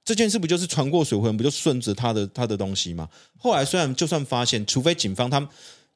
[0.07, 3.09] 这件事不就是船过水魂，不就顺着他的他的东西吗？
[3.37, 5.49] 后来虽然就算发现，除非警方他们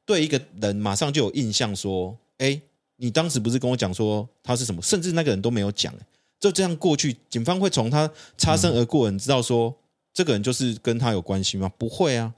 [0.05, 2.61] 对一个人马上就有印象，说，哎，
[2.97, 4.81] 你当时不是跟我讲说他是什么？
[4.81, 5.93] 甚至那个人都没有讲，
[6.41, 9.73] 就这样过去，警方会从他擦身而过的人知道说，
[10.13, 11.71] 这个人就是跟他有关系吗？
[11.77, 12.33] 不会啊。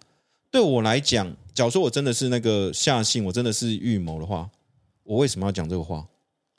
[0.51, 4.47] 对我来讲，假如说我真的是那个夏信，我真的是预谋的话，
[5.01, 6.05] 我为什么要讲这个话？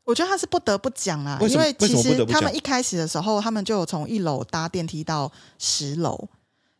[0.04, 6.28] 我觉得他是不得不讲啊，为因为其实他们一开始的时候，他们就有从一楼搭电梯到十楼，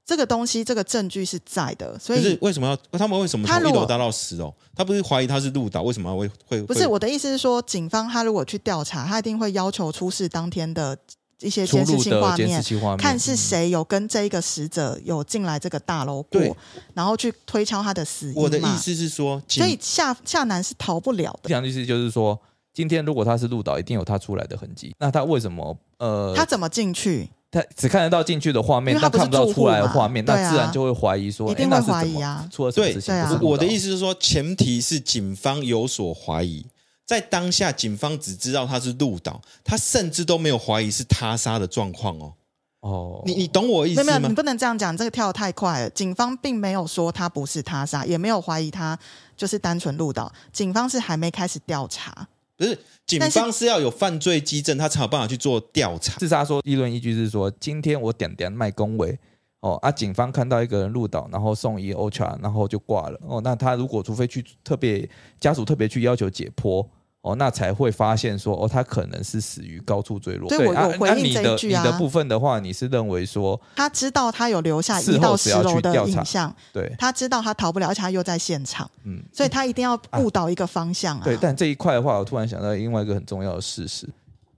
[0.05, 4.53] 这个东西这个证据是在的，所以为什么要他们为什么从一楼搭到十楼？
[4.77, 10.97] 他不是怀疑他是入岛，为什么会会会不是我的意思是说，警方他如果去调查，他一定会要求出示当天的
[11.41, 12.99] 一些出监视器入的监视画面。
[12.99, 16.57] 看是谁有跟这一个死者有进来这个大楼过，
[16.93, 18.35] 然后去推敲他的死因。
[18.35, 21.49] 我的意思是说，所以夏夏楠是逃不了的。
[21.49, 22.39] 讲的意思就是说，
[22.75, 24.95] 今天如果他是鹿岛，一定有他出来的痕迹。
[24.99, 27.31] 那他为什么呃，他怎么进去？
[27.51, 33.15] 他只看得到进去的画面，他看不到出来的画面，那自然就会怀疑说，一定会怀疑啊出了什么对事情？
[33.39, 36.67] 对我的意思是说，前提是警方有所怀疑，
[37.07, 42.33] 在当下警方只知道他是鹿岛，他甚至都没有怀疑是他杀的状况哦。
[42.81, 44.35] 哦，你你懂我意思没有没有，你？
[44.35, 45.91] 不能这样讲，这个跳得太快了。
[45.91, 48.99] 警方并没有说他不是他杀，也没有怀疑他
[49.37, 50.31] 就是单纯入岛。
[50.53, 56.17] 警方是还没开始调查，不是，警方是要有犯罪基证，他才有办法去做调查。
[56.19, 59.19] 自杀说议论依据是说，今天我点点卖恭维
[59.61, 63.41] 哦啊，警方看到一个人入岛，然后送医 OCHA，然后就挂了哦。
[63.43, 65.09] 那他如果除非去特别
[65.41, 66.87] 家属特别去要求解剖
[67.25, 70.47] 哦，那才会发现说哦，他可能是死于高处坠落。
[70.47, 81.23] 对我啊有回应啊你的这一句啊你的部分的话，你是认为说他知道他有留下事一到十楼的影像，对他知道他逃不了，而且他又在现场，嗯所以他一定要误导一个方向啊。
[81.25, 84.07] 对，但这一块的话，我突然想到另外一个很重要的事实，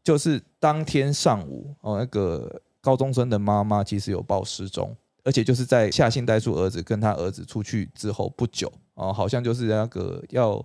[0.02, 10.60] 就是当天上午哦，那个高中生的妈妈其实有报失踪，而且就是在夏信带出儿子跟他儿子出去之后不久哦，好像就是那个要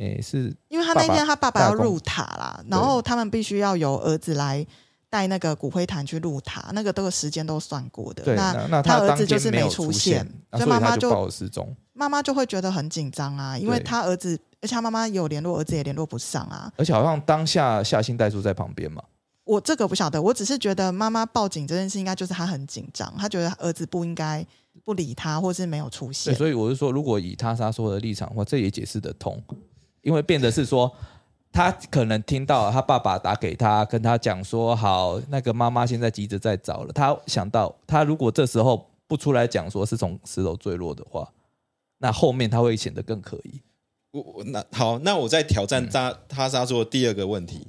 [0.00, 4.66] 诶是因为他那天他爸爸要入塔啦，然后他们必须要由儿子来
[5.10, 8.34] 带那个骨灰坛去入塔，那个都个时间都算过的。
[8.34, 16.72] 那他儿子就是没出出现啊所以妈妈就报了失踪，妈妈就会觉得很紧张啊，因为他儿子，而且他妈妈有联络，儿子也联络不上啊。
[16.76, 19.02] 而且好像当下夏新代叔在旁边嘛，
[19.44, 24.46] 我这个不晓得，我只是觉得妈妈报警这件事，应该就是她很紧张，她觉得儿子不应该
[24.84, 26.34] 不理她，或是没有出，现。
[26.34, 29.42] 所以我是说，如果以他杀说的立场的话，这也解释得通，
[30.02, 30.90] 因为变得是说，
[31.52, 36.92] 他可能听到他爸爸打给他，跟他讲说，好，那个妈妈现在急着在找了。
[36.92, 41.28] 他想到，他如果这时候不出来讲说是从十楼坠落的话，
[41.98, 43.60] 那后面他会显得更可疑。
[44.12, 47.66] 我我那好，那我在挑战他他杀说第二个问题。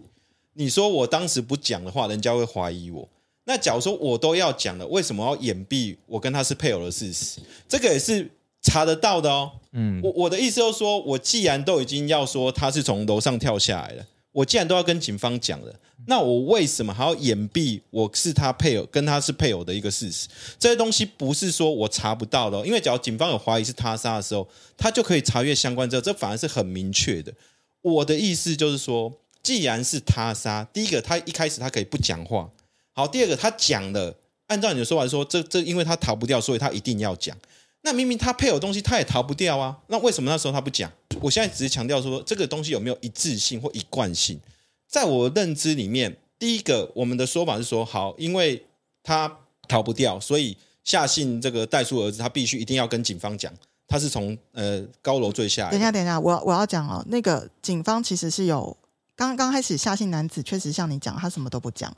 [0.54, 3.08] 你说我当时不讲的话，人家会怀疑我。
[3.46, 7.42] 那假如说我都要讲了，为什么要掩蔽我跟他是配偶的事实？
[7.68, 8.30] 这个也是
[8.62, 9.52] 查得到的哦。
[9.74, 15.74] 嗯，我我的意思就是说，我既然都已经要说他是从楼上跳下来了，我既然都要跟警方讲了，
[16.08, 20.28] 那我为什么还要掩蔽我是他配偶跟他是配偶的一个事实？
[20.60, 24.48] 这些东西不是说我查不到的哦、因为只要警方有怀疑是他杀的时候，
[24.78, 27.34] 他就可以查阅相关资料，这反而是很明确的。
[27.82, 32.50] 我的意思就是说，既然是他杀，第一个他一开始他可以不讲话，
[32.92, 34.14] 好，第二个他讲了，
[34.48, 37.38] 按照你的说法说，这这因为他逃不掉，所以他一定要讲。
[37.84, 39.78] 那明明他配有东西，他也逃不掉啊。
[39.88, 40.92] 那为什么那时候他不讲？
[41.20, 44.40] 我现在只是强调说，这个东西有没有一致性或一贯性？
[44.88, 48.66] 在我认知里面，第一个我们的说法是说，好，因为
[49.02, 53.52] 他逃不掉，所以夏信这个代书儿子，他必须一定要跟警方讲，
[53.88, 55.72] 他是从呃高楼坠下来。
[55.72, 58.76] 等一下，等一下，我我要讲哦，那个警方其实是有
[59.16, 61.96] 刚刚开始夏姓男子确实像你讲，他什么都不讲，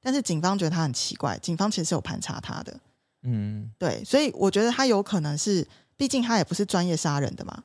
[0.00, 2.80] 但是警方觉得他很奇怪，警方其实是有盘查他的，
[3.22, 7.62] 嗯，对，所以我觉得他有可能是，毕竟他也不是专业杀人的嘛，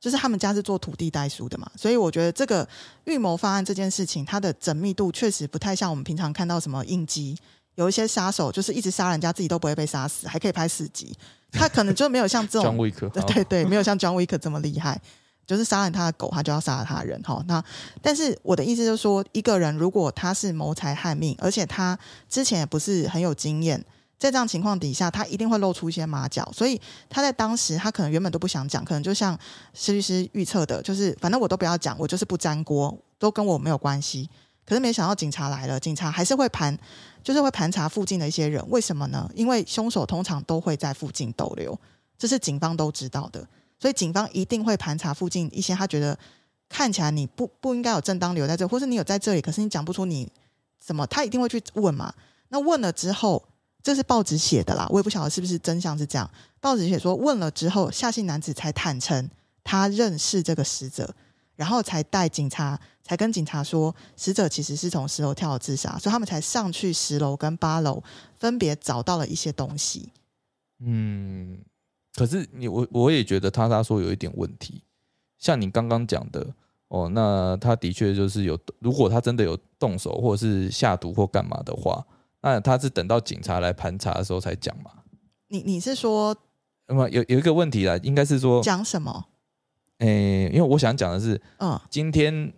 [0.00, 2.68] 就是他们家是做土地代书的嘛，所以我觉得这个
[3.04, 7.36] 预谋方案这件事情，它的缜密度确实不太像我们平常看到什么应激，
[7.76, 11.16] 有一些杀手就是一直杀人家，自己都不会被杀死，还可以拍四集，
[11.52, 12.76] 他可能就没有像这种
[13.10, 15.00] 对对对，没有像 John Wick 这么厉害，
[15.46, 17.44] 就是杀了他的狗，他就要杀了他的人哈。
[17.46, 17.62] 那
[18.02, 21.96] 但是我的意思就是说，一个人如果他是谋财害命，而且他
[22.28, 23.82] 之前也不是很有经验，
[24.18, 29.38] 在这样情况底下，他一定会露出一些马脚，所以他在当时他可能原本都不想讲，可能就像
[29.74, 34.28] 施律师预测的，就是反正我都不要讲，我就是不沾锅，都跟我没有关系。
[34.64, 36.76] 可是没想到警察来了，警察还是会盘，
[37.22, 38.64] 就是会盘查附近的一些人。
[38.68, 39.30] 为什么呢？
[39.34, 41.78] 因为凶手通常都会在附近逗留，
[42.18, 43.46] 这是警方都知道的，
[43.78, 46.18] 所以警方一定会盘查附近一些他觉得
[46.68, 50.28] 看起来你不不应该有正当留在这，或是你有在这里，可是你讲不出你
[50.84, 52.12] 什么，他一定会去问嘛。
[52.48, 53.40] 那问了之后，
[53.86, 56.28] 这是报纸写的啦，我也不晓得是不是真相是这样。
[56.60, 59.30] 报纸写说问了之后，夏姓男子才坦诚
[59.62, 61.14] 他认识这个死者，
[61.54, 68.02] 然后才带警察，才跟警察说死者其实是从十楼跳楼自杀，所以他们才上去十楼跟八楼
[68.36, 70.10] 分别找到了一些东西。
[70.80, 71.56] 嗯，
[72.16, 74.82] 可是你我我也觉得他他说有一点问题，
[75.38, 76.44] 像你刚刚讲的
[76.88, 82.04] 哦，那他的确就是有，如果他真的有动手或者是下毒或干嘛的话，
[82.46, 84.90] 那他是等到警察来盘查的时候才讲嘛。
[85.48, 86.36] 你你是说
[86.86, 89.26] 那么有有一个问题啦，应该是说，讲什么？
[89.98, 92.52] 诶、因为我想讲的是，嗯，今天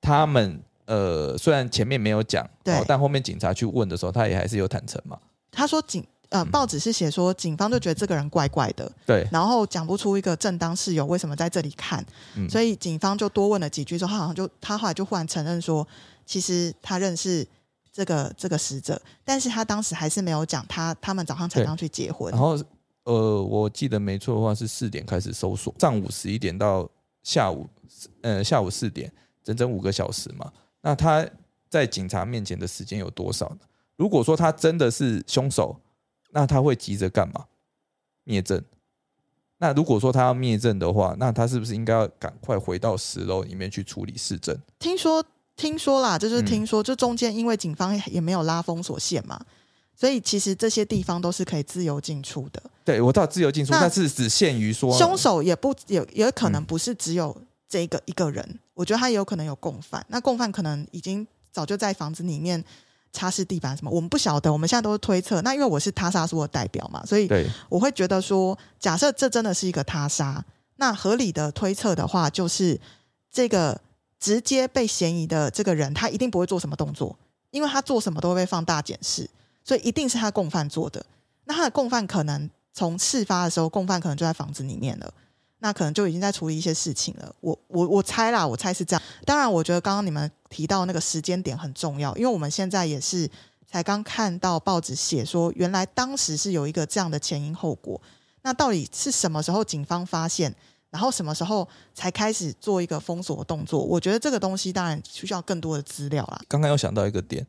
[0.00, 5.16] 他们呃虽然前面没有讲，对哦但后面警察去问的时候，他也还是有坦诚嘛。
[5.52, 12.04] 他说警呃，报纸是写说警方就觉得这个人怪怪的，对，然后讲不出一个正当事由为什么在这里看，
[12.34, 15.86] 嗯所以警方就多问了几句，说他好像就他后来就忽然承认说，
[16.24, 17.46] 其实他认识
[17.92, 22.56] 这个这个死者，但是他当时还是没有讲他他们早上才对刚去结婚然，后
[23.04, 26.88] 呃，我记得没错的话是四点开始搜索，上午十一点到
[27.22, 27.68] 下午
[28.22, 29.12] 呃下午四点，
[29.44, 30.50] 整整五个小时嘛。
[30.80, 31.26] 那他
[31.68, 33.58] 在警察面前的时间有多少呢？
[33.96, 35.78] 如果说他真的是凶手，
[36.30, 37.46] 那他会急着干嘛？
[38.24, 38.62] 灭证。
[39.58, 44.56] 那如果说他要灭证的话，那他是不是应该要赶快回到十楼里面去处理市政？
[44.78, 45.24] 听说
[45.56, 49.40] 听说啦，这就是嗯听说，就中间因为警方也没有拉封锁线嘛，
[49.94, 52.62] 所以其实这些地方都是可以自由进出的。
[52.84, 57.36] 对我到自由进出，但是只限于说凶手也不也也可能嗯不是只有
[57.68, 60.04] 这个一个人，我觉得他也有可能有共犯。
[60.08, 62.62] 那共犯可能已经早就在房子里面
[63.12, 65.40] 擦拭地板什么，我们不晓得，我们现在都是推测。
[65.42, 70.44] 那因为我是他杀说的代表嘛，所以对我会觉得说，假设这真的是一个他杀，
[70.76, 72.80] 那合理的推测的话，就是
[73.30, 73.80] 这个
[74.22, 77.18] 直接被嫌疑的这个人，他一定不会做什么动作，
[77.50, 79.28] 因为他做什么都会被放大检视，
[79.64, 81.04] 所以一定是他共犯做的。
[81.46, 85.12] 那他的共犯可能从事发的时候，共犯可能就在房子里面了。
[85.58, 87.34] 那可能就已经在处理一些事情了。
[87.40, 89.02] 我我我猜啦，我猜是这样。
[89.24, 93.28] 当然，我觉得刚刚你们提到那个时间点很重要，因为我们现在也是
[93.68, 98.00] 才刚看到报纸写说，原来当时是有一个这样的前因后果。
[98.42, 100.52] 那到底是什么时候警方发现，
[100.92, 103.82] 然后什么时候才开始做一个封锁动作？
[103.82, 106.40] 我觉得这个东西当然需要更多的资料啦。
[106.46, 107.46] 刚刚又想到一个点，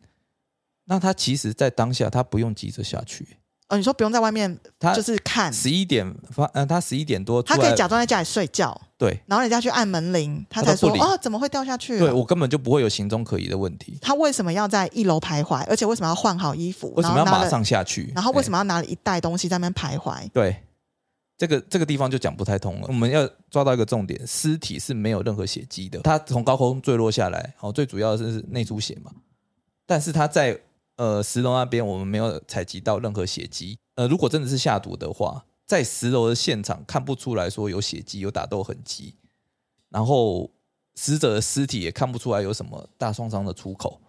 [0.86, 12.00] 那他其实在当下他不用急着下去，哦，你说不用在外面他就是看，十一点发，嗯、他十一点多他，可以假装在家里睡觉，对然后人家去按门铃，他才说哦，怎么会掉下去了？
[12.00, 15.66] 对我根本就不会有行踪可疑的问题，他为什么要在一楼徘徊？
[15.68, 16.94] 而且为什么要换好衣服？
[16.96, 17.48] 为什么要马？
[17.50, 18.12] 上下去？
[18.16, 18.54] 然后为什么？
[18.54, 20.30] 么要拿了一袋东西在那边徘徊？
[20.32, 20.64] 对，
[21.38, 22.88] 这个这个地方就讲不太通了。
[22.88, 29.12] 我们要抓到一个重点，尸体是没有任何血迹的，他从高空坠落下来，哦，最主要的是内出血嘛。
[29.86, 30.60] 但是他在
[30.96, 33.78] 呃十楼那边我们没有采集到任何血迹。
[33.96, 39.16] 呃，如果真的是下毒的话，在十楼的现场看不出来说有血迹、有打斗痕迹，
[39.90, 40.50] 然后
[40.96, 44.00] 死者的尸体也看不出来有什么大创伤的出口，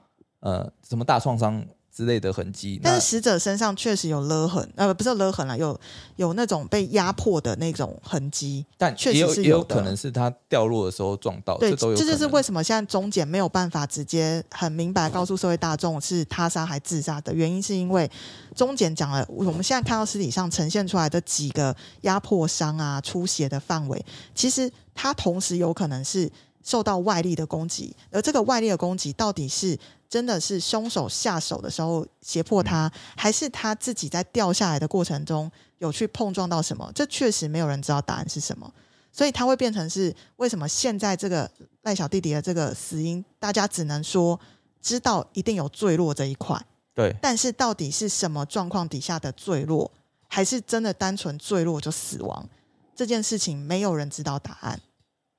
[0.40, 2.80] 呃，什么大创伤之类的痕迹。
[2.83, 5.78] 但是死者身上确实有勒痕，呃，不是勒痕了，有
[6.16, 8.66] 有那种被压迫的那种痕迹。
[8.76, 11.96] 但确实是有可能是他掉落的时候撞到，对，这都有。
[11.96, 18.11] 这就是为什么现在中检没有办法直接很明白告诉社会大众是他杀还自杀的原因，是因为
[18.57, 24.04] 中检讲了，我们现在看到尸体上呈现出来的几个压迫伤啊、出血的范围，
[24.35, 26.30] 其实它同时有可能是
[26.62, 29.78] 受到外力的攻击，而这个外力的攻击到底是
[30.14, 36.88] 真的是凶手下手的时候胁迫他，还是他自己在掉下来的过程中有去碰撞到什么？
[36.94, 38.72] 这确实没有人知道答案是什么。
[39.11, 41.50] 所以他会变成是为什么现在这个
[41.83, 44.38] 赖小弟弟的这个死因，大家只能说
[44.81, 49.90] 知道一定有坠落这一块，对但是到底是什么状况底下的坠落，
[50.29, 52.48] 还是真的单纯坠落就死亡，
[52.94, 54.81] 这件事情没有人知道答案。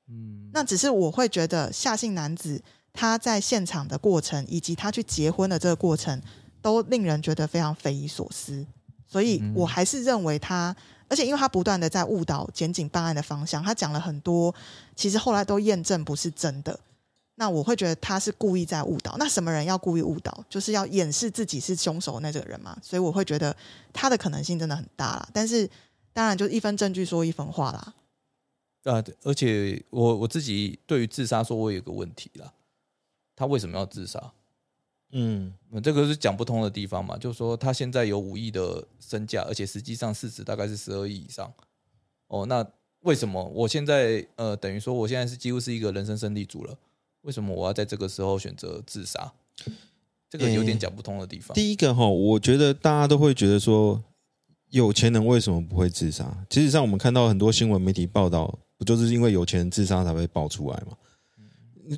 [0.09, 2.61] 嗯，那只是我会觉得夏姓男子
[2.95, 6.21] 他在现场的过程，以及他去结婚的这个过程，
[6.61, 8.65] 都令人觉得非常匪夷所思。
[9.05, 10.75] 所以嗯我还是认为他，
[11.07, 14.53] 而且因为他不断的在误导检警办案的方向，他讲了很多，
[14.95, 16.79] 其实后来都验证不是真的。
[17.35, 19.17] 那我会觉得他是故意在误导。
[19.19, 20.43] 那什么人要故意误导？
[20.49, 22.77] 就是要掩饰自己是凶手的那个人嘛。
[22.81, 23.55] 所以我会觉得
[23.91, 25.29] 他的可能性真的很大啦。
[25.33, 25.69] 但是
[26.13, 27.93] 当然就一分证据说一分话啦。
[28.85, 32.53] 啊，而且我我自己对于自杀说，我有个问题啦，
[33.35, 34.31] 他为什么要自杀？
[35.11, 41.53] 嗯，嗯，这个是讲不通的地方嘛，就是说他现在有五亿的身价，而且实际上市值大概是十二亿以上。
[42.27, 42.65] 哦，那
[43.01, 46.77] 为什么我现在呃，等于说我现在是几乎是一个人生胜利组了？
[47.21, 49.31] 为什么我要在这个时候选择自杀？
[50.29, 51.53] 这个有点讲不通的地方。
[51.55, 54.03] 第一个哈，我觉得大家都会觉得说，
[54.71, 56.45] 有钱人为什么不会自杀？
[56.49, 60.97] 其实上我们看到很多新闻媒体报道，不就是因为有钱人自杀才会爆出来吗？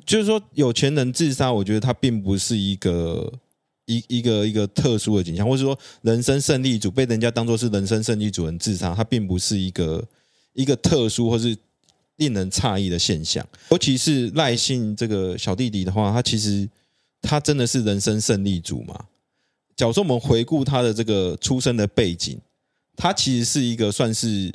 [0.04, 3.32] 就是说，有钱人自杀，我觉得他并不是一个
[3.86, 10.04] 一一个一个特殊的景象，或者说人生胜利组被人家当做是人生胜利组人自杀，他并不是一个
[10.52, 11.56] 一个特殊或是
[12.16, 13.46] 令人诧异的现象。
[13.70, 16.68] 尤其是赖姓这个小弟弟的话，他其实
[17.22, 18.98] 他真的是人生胜利组嘛？
[19.76, 22.38] 假如说我们回顾他的这个出生的背景，
[22.96, 24.52] 他其实是一个算是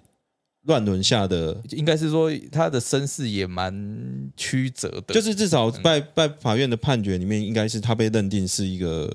[0.64, 9.14] 乱伦下的，应该是说他的身世也蛮曲折的，就是至少在在法院的判决里面，应该是他被认定是一个，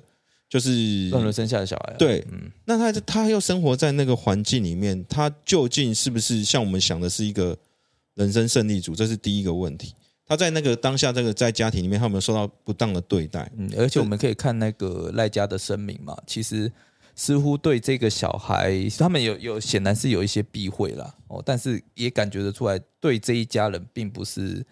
[0.49, 1.97] 就是乱伦生下的小孩、啊。
[1.99, 7.57] 对嗯，那他他又生活在那个环境里面，他究竟是不是像我们想的是一个
[8.15, 8.95] 人生胜利组？
[8.95, 9.95] 这是第一个问题。
[10.27, 13.51] 他在那个当下，这个在家庭里面，他有没有受到不当的对待？
[13.57, 16.71] 嗯，而且我们可以看那个赖家的声明嘛，其实
[17.19, 24.65] 似乎对这个小孩，他们有有显然是有一些避讳啦，哦，但是也感觉得出来，对这一家人并不是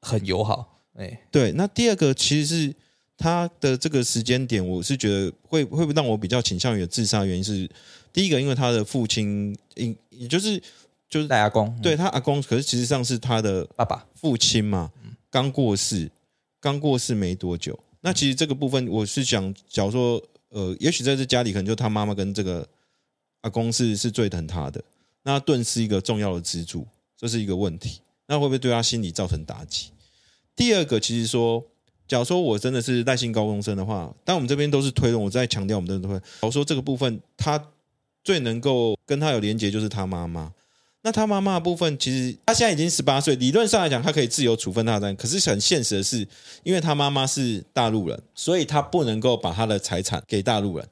[0.00, 2.74] 很友好，哎，对，那第二个其实是
[3.18, 7.70] 他的这个时间点，我是觉得会会让我比较倾向于自杀，原因是
[8.10, 10.58] 第一个，因为他的父亲，因也就是
[11.10, 14.90] 就是大阿公，对他阿公，可是其实上是他的爸爸，父亲嘛，
[15.30, 16.10] 刚过世，
[16.58, 17.78] 刚过世没多久。
[18.00, 22.68] 那其实这个部分，我是想，假如说，呃，也许在这家里，可能就他妈妈跟这个
[23.40, 24.82] 阿公是是最疼他的，
[25.22, 26.86] 那盾是一个重要的支柱，
[27.16, 28.00] 这是一个问题。
[28.26, 29.90] 那会不会对他心理造成打击？
[30.54, 31.64] 第二个，其实说，
[32.06, 36.20] 假如说我真的是赖姓高中生的话，但我们这边都是推论，我在强调我们都是推论。
[36.20, 37.60] 假如说这个部分，他
[38.22, 40.52] 最能够跟他有连结，就是他妈妈。
[41.02, 46.26] 那他妈妈的部分，其实他现在已经十八岁，理论上来讲，他可以自由处分他的，可是很现实的是，
[46.62, 50.86] 因为他妈妈是大陆人，所以他不能够把他的财产给大陆人。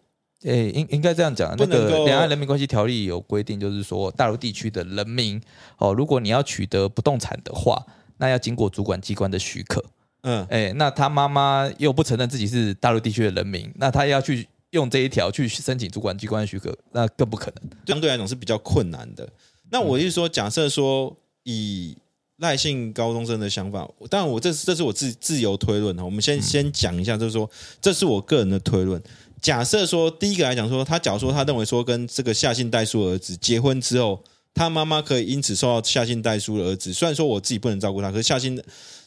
[0.44, 5.38] 哎，应应该这样讲，那个两岸人民关系条例有规定，就是说大陆地区的人民
[5.76, 7.84] 哦，如果你要取得不动产的话，
[8.16, 9.84] 那要经过主管机关的许可。
[10.22, 17.70] 嗯，哎，那他妈妈又不承认自己是大陆地区的人民，那他要去用这一条去申请主管机关的许可，那更不可能。
[17.86, 19.28] 相对来讲是比较困难的。
[19.70, 21.14] 那我是说，假设说
[21.44, 21.96] 以
[22.38, 26.04] 赖姓高中生的想法，当然我这是这是我自自由推论哈。
[26.04, 27.48] 我们先先讲一下，就是说
[27.80, 29.02] 这是我个人的推论。
[29.40, 34.22] 假设说第一个来讲说，他假如说他认为说跟这个夏姓代书儿子结婚之后，
[34.54, 38.60] 他妈妈可以因此受到夏姓代书的儿子，虽然说我自己不能照顾他，可是夏姓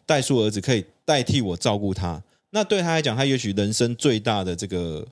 [0.06, 2.22] 代书儿子可以代替我照顾他。
[2.52, 5.06] 那对他来讲，他也许人生最大的这个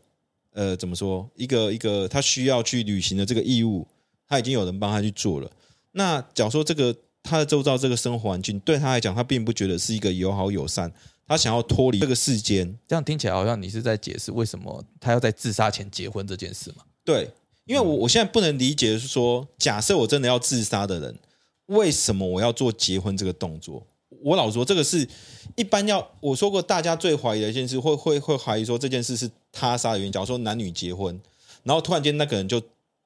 [0.53, 3.85] 呃怎么说，一个一个他需要去履行的这个义务，
[4.29, 5.49] 他已经有人帮他去做了。
[5.91, 10.89] 那假如说这个他的周遭这个生活环境对他来讲，他并不觉得是一个友好友善，
[11.27, 12.77] 他想要脱离这个世间。
[12.87, 16.83] 这样听起来好像你是在解释为什么他要在自杀前结婚这件事嘛？
[17.03, 17.29] 对，
[17.65, 21.17] 因为我我现在不能理解是说，假设我真的要自杀的人，
[21.65, 23.85] 为什么我要做结婚这个动作？
[24.21, 25.07] 我老说，这个是
[25.55, 30.11] 一般要我说过，大家最怀疑的一件事，会会会怀疑说这件事是他杀的原因。
[30.11, 31.19] 假如说男女结婚，
[31.63, 32.61] 然后突然间那个人就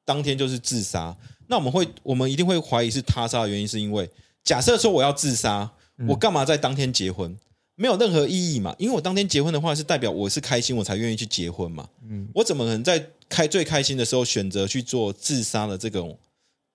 [0.05, 1.15] 当天就是自杀，
[1.47, 4.09] 那我们会我们一定会怀疑是他杀的原因，是因为
[4.43, 5.69] 假设说我要自杀，
[6.07, 7.37] 我干嘛在当天结婚？
[7.75, 8.75] 没有任何意义嘛？
[8.77, 11.89] 因为我当天结婚的话，是代表我是开心，我才愿意去结婚嘛。
[12.07, 16.15] 嗯，我怎么可能在开最开心的时候选择去做自杀的这种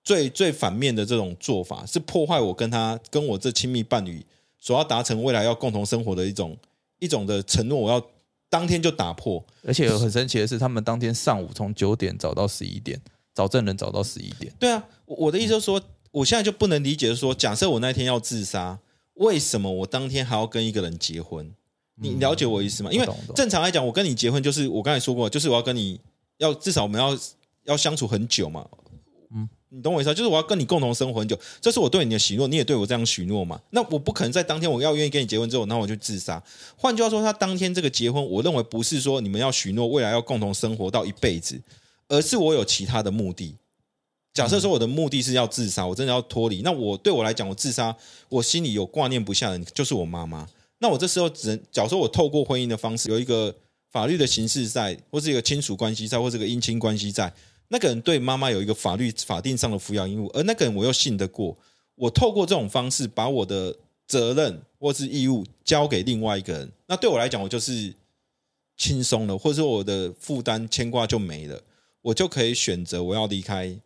[0.03, 1.85] 最最反面的这种做法？
[1.85, 4.25] 是破坏我跟他跟我这亲密伴侣
[4.59, 6.57] 所要达成未来要共同生活的一种
[6.99, 8.05] 一种的承诺，我要
[8.49, 9.41] 当天就打破。
[9.65, 12.99] 而且很神奇的是，他们当天上午从九点找到十一点，
[13.39, 14.51] 找证人找到十一点。
[14.59, 15.81] 对啊，我我的意思就是说，
[16.11, 18.77] 我现在就不能理解说，假设我那天要自杀。
[19.13, 21.49] 为什么我当天还要跟一个人结婚？
[21.95, 22.89] 你了解我意思吗？
[22.91, 25.99] 因为正常来讲，我跟你结婚就是我刚才说过，就是我要跟你
[26.37, 27.17] 要至少我们要
[27.65, 28.65] 要相处很久嘛。
[29.35, 30.13] 嗯，你懂我意思？
[30.15, 33.59] 就是我要跟你共同生活很久，这是我对你的许诺，你也对我这样许诺嘛？
[33.71, 36.41] 那我不可能在当天我要愿意跟你结婚之后，那我就自杀。
[36.77, 41.61] 换句话说，他当天这个结婚，我认为不是说你们要许诺未来要共同生活到一辈子，
[42.09, 43.55] 而是我有其他的目的。
[44.33, 46.61] 假设说我的目的是要自杀，我真的要脱离。
[46.61, 47.95] 那我对我来讲，我自杀，
[48.27, 50.47] 我心里有挂念不下的，就是我妈妈。
[50.79, 53.53] 那我这时候只能，假如说我透过婚姻的方式，有一个
[53.91, 57.33] 法律的形式在，或是一个亲属关系在，或是个姻亲关系在，
[57.69, 61.57] 那个人对妈妈有一个法律法定上的抚养义务，而那个人我又信得过，
[61.95, 63.75] 我透过这种方式把我的
[64.07, 67.93] 责任或是义务交给另外一个人，那对我来讲，我就是
[68.77, 71.61] 轻松了，或者说我的负担牵挂就没了，
[72.09, 73.79] 我就可以选择我要离开。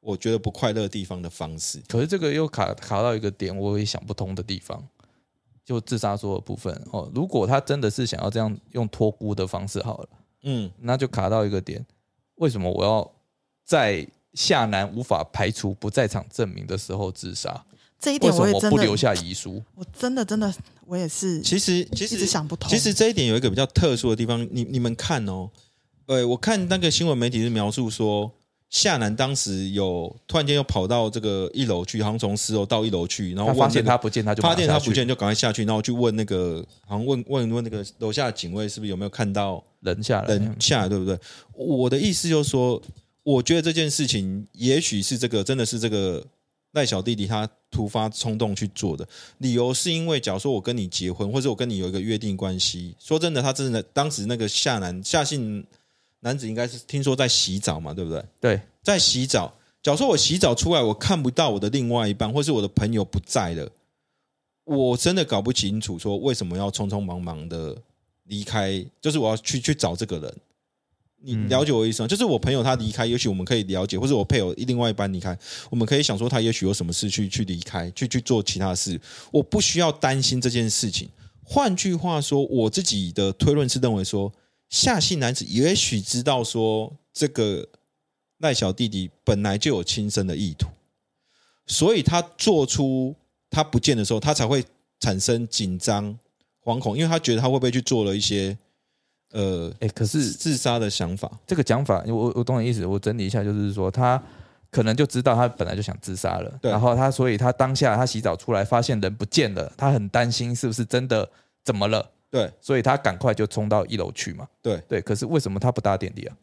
[0.00, 4.80] 我觉得不快乐的地方的方式，可是这个又卡卡到一个点，我也想不通的地方，
[5.64, 7.10] 就自杀说的部分哦。
[7.12, 10.08] 如果他真的是想要这样用托孤的方式好了，
[10.44, 11.84] 嗯，那就卡到一个点，
[12.36, 13.10] 为什么我要
[13.64, 17.64] 在夏南无法排除不在场证明的时候自杀？
[17.98, 20.54] 这一点我也真的不留下遗书，我真的真的
[20.84, 22.70] 我也是，其实其实想不通。
[22.70, 25.50] 其实这一点有一个比较特殊的地方，你你们看哦，
[26.06, 28.32] 呃，我看那个新闻媒体是描述说。
[28.68, 40.34] 夏楠当时有突然间又跑到这个一楼去，好像从十楼到一楼去，然后发现他不见，他就发现他不见，就赶快下去，然后去问那个，好像问问问那个楼下的警卫，是不是有没有看到人下来？
[40.34, 41.16] 人下来，对不对？
[41.52, 42.82] 我的意思就是说，
[43.22, 46.26] 我觉得这件事情也许是这个，真的是这个
[46.72, 49.06] 赖小弟弟他突发冲动去做的，
[49.38, 55.64] 理由是因为，假如说我跟你结婚，或者我跟你有一个约定关系，说真的，他真的当时那个夏楠夏姓。
[56.20, 58.24] 男子应该是听说在洗澡嘛，对不对？
[58.40, 59.52] 对，在洗澡。
[59.82, 63.70] 假如说我洗澡出来，我看不到我的另外一半，或是我的朋友不在了，
[64.64, 67.76] 我真的搞不清楚，说为什么要匆匆忙忙的
[68.24, 68.84] 离开？
[69.00, 70.34] 就是我要去去找这个人。
[71.18, 72.08] 你了解我意思吗？
[72.08, 75.38] 就是我朋友他离开，也许我们可以了解，或者我配偶另外一半离开，
[75.70, 79.00] 我们可以想说他也许有什么事去去离开，去去做其他事。
[79.30, 81.08] 我不需要担心这件事情。
[81.44, 84.32] 换句话说，我自己的推论是认为说。
[84.68, 87.68] 夏姓男子也许知道说这个
[88.38, 90.68] 赖小弟弟本来就有轻生的意图，
[91.66, 93.14] 所以他做出
[93.48, 94.64] 他不见的时候，他才会
[95.00, 96.18] 产生紧张、
[96.62, 98.56] 惶恐，因为他觉得他会不会去做了一些
[99.32, 101.30] 呃，哎，可是自杀的想法。
[101.46, 104.22] 这个讲法，我我懂你意思，我整理一下，就是说他
[104.70, 111.28] 可能就知道他本来就想自杀了，然后他所以他当下他洗澡出来发现人不见了，他很担心是不是真的
[111.64, 112.10] 怎么了。
[112.30, 114.46] 对，所以他赶快就冲到一楼去嘛。
[114.60, 116.36] 对对，可是为什么他不搭电梯啊？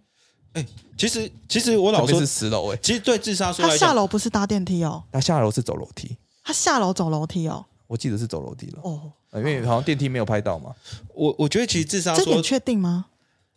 [0.53, 0.65] 哎，
[0.97, 6.17] 其实其实我老说是十楼哎，其实对自杀说他下楼不是搭电梯哦，他下楼是走楼梯。
[6.43, 10.73] 他下楼走楼梯哦，我记得是走楼梯了哦，因为好像电梯没有拍到嘛。
[11.13, 13.05] 我我觉得其实自杀这点确定吗？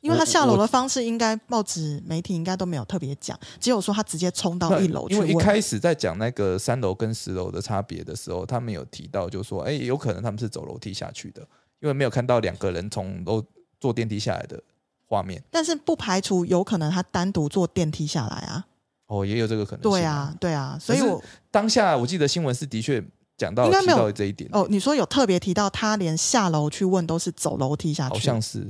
[0.00, 5.08] 因为他下楼的方式应该报纸媒体应该都没有特别讲，只有说他直接冲到一楼。
[5.08, 11.46] 因为一开始在讲那个三楼跟十楼的差别的时候，他们有提到，就说哎，有可能他们是走楼梯下去的。
[11.80, 13.44] 因为没有看到两个人从楼
[13.78, 14.62] 坐电梯下来的
[15.06, 18.66] 画面，但是不排除有可能他单独坐电梯下来啊。
[19.06, 19.80] 哦，也有这个可能。
[19.82, 23.02] 对啊，对啊，所以我当下我记得新闻是的确
[23.36, 24.50] 讲到提到这一点。
[24.52, 28.66] 哦，你说有特别提到他连下楼去问都是走楼梯下去，好像是。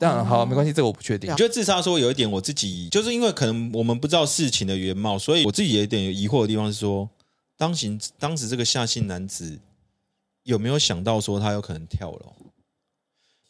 [0.00, 1.28] 但好，没关系，这个我不确定。
[1.30, 7.08] 我觉得自杀说有一点，我自己就是因为可能我们不知道事情的原貌，所以我自己有一点疑惑的地方是说，
[7.56, 9.58] 当行当时这个夏姓男子
[10.44, 12.32] 有没有想到说他有可能跳楼？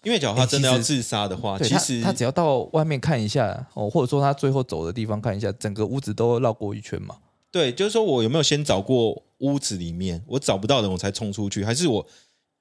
[0.09, 7.14] 因为假如他真的要自杀的话，其实他只要到外面看一下哦，或者说他最后走的地方看一下，整个屋子都绕过一圈嘛。
[7.50, 12.06] 对，就是说我有没有先找过屋子里面，我找不到人我才冲出去，还是我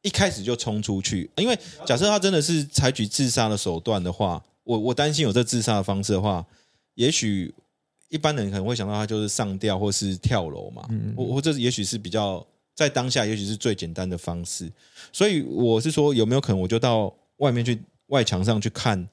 [0.01, 1.31] 一开始就冲出去？
[1.37, 6.45] 因为假设他真的是采取自杀的手段的话，我我担心有这自杀的方式的话，
[6.95, 7.53] 也许
[8.09, 12.45] 一般人可能会想到他就是上吊或是跳楼嘛，嗯或或者也许是比较
[12.75, 14.71] 在当下，也许是最简单的方式。
[15.11, 19.07] 所以我是说，有没有可能我就到外面去外墙上去看，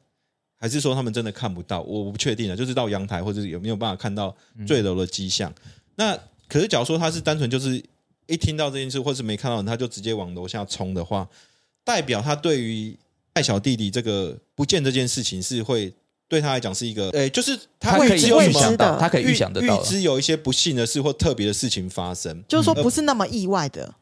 [0.59, 1.81] 还是说他们真的看不到？
[1.83, 4.35] 我不确定啊，就是到阳台或者有没有办法看到
[4.67, 5.53] 坠楼的迹象。
[5.97, 6.19] 那
[6.49, 7.83] 可是，假如说他是单纯就是
[8.27, 11.29] 一听到这件事，或是没看到人，他就直接往楼下冲的话，
[11.85, 12.97] 代表他对于
[13.33, 15.93] 爱小弟弟这个不见这件事情是会
[16.29, 19.85] 对他来讲是一个，诶，就是他他可以会只有什么预想到，的他可以预想得到预。
[19.85, 22.43] 知有一些不幸的事或特别的事情发生。
[22.49, 23.95] 就是说不是那么意外的，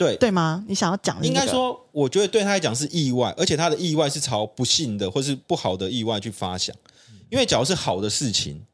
[0.00, 0.64] 对，对吗？
[0.66, 6.74] 你想要讲的那个应该说，我觉得对他来讲是意外，而且他的意外是朝不幸的或是不好的意外去发想。
[7.28, 8.64] 因为假如是好的事情，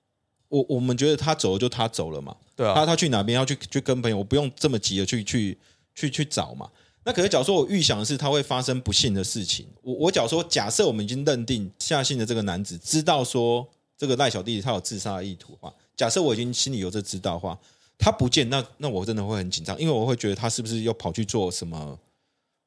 [0.48, 5.58] 我我们觉得他走了就他走了嘛，对啊，他他去哪边要去去跟朋友，我不用这么急的去去
[5.96, 6.70] 去去找嘛。
[7.02, 13.66] 那可是假如说我预想的是他会发生不幸的事情，我我假如说假设我们已经认定夏信的这个男子知道说
[13.98, 17.58] 这个赖小弟弟他有自杀的意图的话，假设我已经心里有这知道的话，
[17.98, 21.98] 他不见那那我真的会很紧张，因为我会觉得他是不是又跑去做什么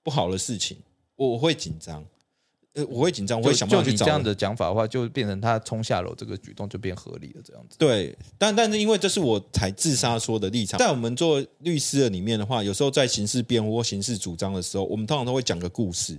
[0.03, 0.77] 不好的事情，
[1.15, 2.03] 我我会紧张，
[2.73, 7.77] 呃，我会紧张，我会想办法去找这样的讲法的话，就变成他冲下楼这个举动就变合理了，这样子。
[7.77, 16.17] 对，但但是因为这是我才自杀说的立场，在我们做律师的里面的话，有时候在刑事辩护或刑事主张的时候，我们通常都会讲个故事。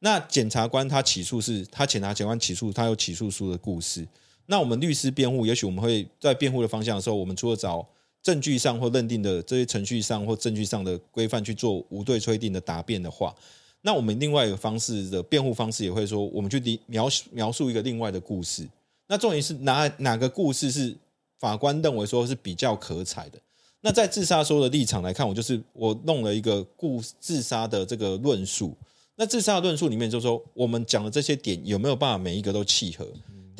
[0.00, 4.06] 那检察官他起诉是他检察官起诉，他有起诉书的故事。
[4.46, 7.86] 那我们律师辩护，也许我们会在辩护的方向的时候，我们除了找
[8.22, 13.34] 证据上或认定的这些程序上或证据上的规范去做无对推定的答辩的话，
[13.82, 18.68] 那我们另外一个方式的辩护方式也会说，我们去描描述一个另外的故事。
[19.06, 20.94] 那重点是哪哪个故事是
[21.38, 23.38] 法官认为说是比较可采的？
[23.80, 28.76] 那在自杀说的立场来看，我就是我弄了一个故自杀的这个论述。
[29.16, 33.06] 那自杀的论述里面，就是说我们讲的这些点有没有办法每一个都契合？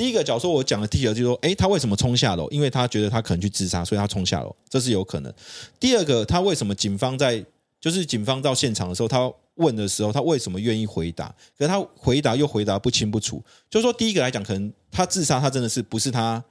[0.00, 2.48] 第一个，假如说我讲的契合，就是说，诶，他为什么冲下楼？
[2.48, 5.30] 因为他觉得他可能去自杀，所以他冲下楼，这是有可能。
[5.78, 7.44] 第二个，他为什么警方在
[7.78, 11.28] 就是警方到现场的时候，他问的时候，他为什么愿意回答？
[11.54, 13.44] 可是他回答又回答不清不楚。
[13.68, 16.42] 就是说，第一个来讲，可能他自杀，他真的是不是他，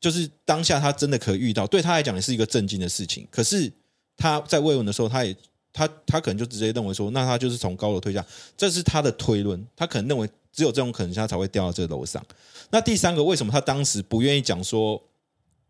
[0.00, 3.24] 就是当下他真的可以遇到，对他来讲也是一个震惊的事情。
[3.30, 3.72] 可是
[4.16, 5.32] 他在慰问的时候，他也
[5.72, 9.64] 他他可能就直接认为说，那他就是从高楼推下，这是他的推论。
[9.76, 12.24] 他可能认为只有这种可能性，他才会掉到这个楼上。
[12.70, 15.00] 那第三个，为什么他当时不愿意讲说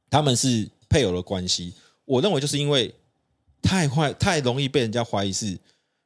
[0.09, 1.74] 他们是配偶的关系？
[2.05, 2.95] 我认为就是因为
[3.61, 5.59] 太坏，太容易被人家怀疑是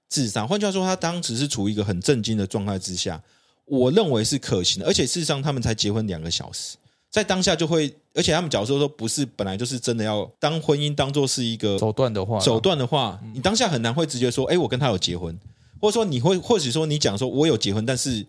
[0.09, 0.49] 智商。
[0.49, 3.22] 换句话说，他当时是处于一个很震惊的状态之下，
[3.66, 4.89] 我认为是可行的。
[4.89, 6.78] 而且事实上，他们才结婚两个小时，
[7.11, 15.39] 在当下就会，而且他们假如说不是本来就是真的要当婚姻当做是一个手段的话，手段的话，你当下很难会直接说，哎，我跟他有结婚，
[15.81, 18.26] 或者说你会，或许说你讲说我有结婚，但是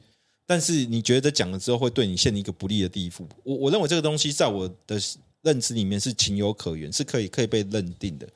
[0.51, 3.25] 但是你觉得讲了之后会对你陷一个不利的地步。
[3.41, 4.99] 我我认为这个东西在我的
[5.43, 8.27] 认知里面是情有可原，是可以可以被认定的。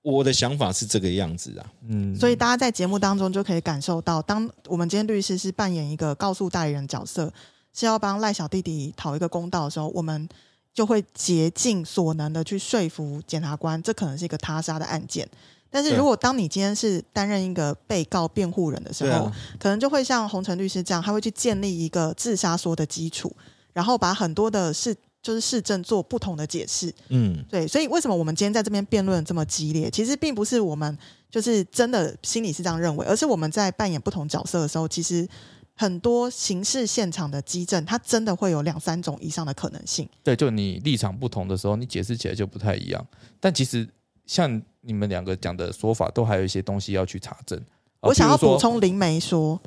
[0.00, 7.30] 我的想法是这个样子啊，嗯，所以大家在节目当中就可以感受到，当我们今天律师是扮演一个告诉代理人角色，
[7.74, 10.26] 是要帮赖小弟弟讨一个公道的时候，我们
[10.72, 15.28] 就会竭尽所能的去说服检察官，这可能是一个他杀的案件。
[15.72, 23.34] 但是如果当你今天是担任一个被告辩护人的时候，啊，可能就会像洪晨律师这样，他会去建立一个自杀说的基础，
[23.72, 26.94] 然后把很多的事就是事证做不同的解释。
[27.08, 29.90] 嗯，对，所以为什么我们今天在这边辩论这么激烈？
[29.90, 30.96] 其实并不是我们
[31.30, 35.26] 就是真的心里是这样认为，而是我们在扮演不同角色的时候，其实
[35.74, 40.06] 很多刑事现场的基证，它真的会有两三种以上的可能性。
[40.22, 43.06] 对，就你立场不同的时候，你解释起来就不太一样。
[43.40, 43.88] 但其实
[44.32, 47.58] 像你们两个讲的说法，都还有一些东西要去查证。
[48.00, 49.60] 哦我想要补充灵媒说，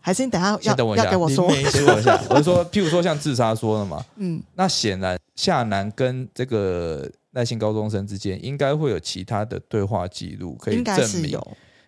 [0.00, 11.40] 还是你等一下要等我一下要给我一下， 我是说，譬如说像自杀说了嘛，嗯，那显然夏楠跟这个耐心高中生之间应该会有其他的对话记录可以证明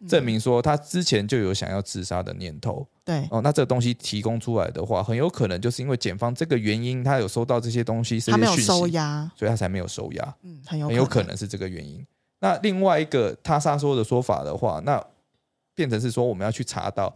[0.09, 2.87] 证明说他之前就有想要自杀的念头。
[3.05, 3.27] 对。
[3.31, 3.41] 哦。
[3.41, 12.05] 那这个东西提供出来的话，很有可能就是因为检方这个原因，他有收到这些东西，这他没有收押，所以他才没有收押，嗯，很有很有可能是这个原因。
[12.45, 15.03] 那另外一个他杀说的说法的话，那
[15.75, 17.11] 变成是说我们要去查到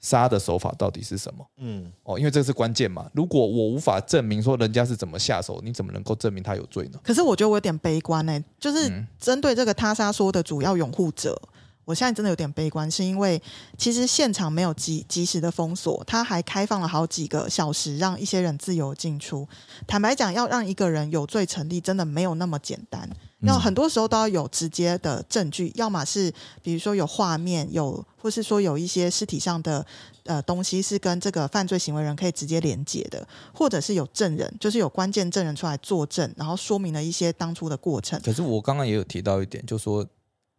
[0.00, 1.46] 杀的手法到底是什么。
[1.58, 3.08] 嗯，哦，因为这是关键嘛。
[3.14, 6.98] 如果我无法证明说人家是怎么下手，你怎么能够证明他有罪呢？
[7.04, 11.40] 可是我觉得我有点悲观呢、就是嗯针对这个他杀说的主要拥护者，
[11.84, 13.40] 我现在真的有点悲观，是因为
[13.76, 19.48] 其实现场没有及及时的封锁，他还开放了好几个小时，让一些人自由进出。
[19.86, 23.08] 坦白讲，要让一个人有罪成立，真的没有那么简单。
[23.40, 29.84] 要很多时候都要有直接的证据，要么是比如说有画面，有或是说有一些尸体上的
[30.22, 38.20] 呃东西是跟这个犯罪行为人可以直接连接的，或者是有证人，就是有关键证人出来作证，然后说明了一些当初的过程。
[38.24, 40.06] 可是我刚刚也有提到一点，就说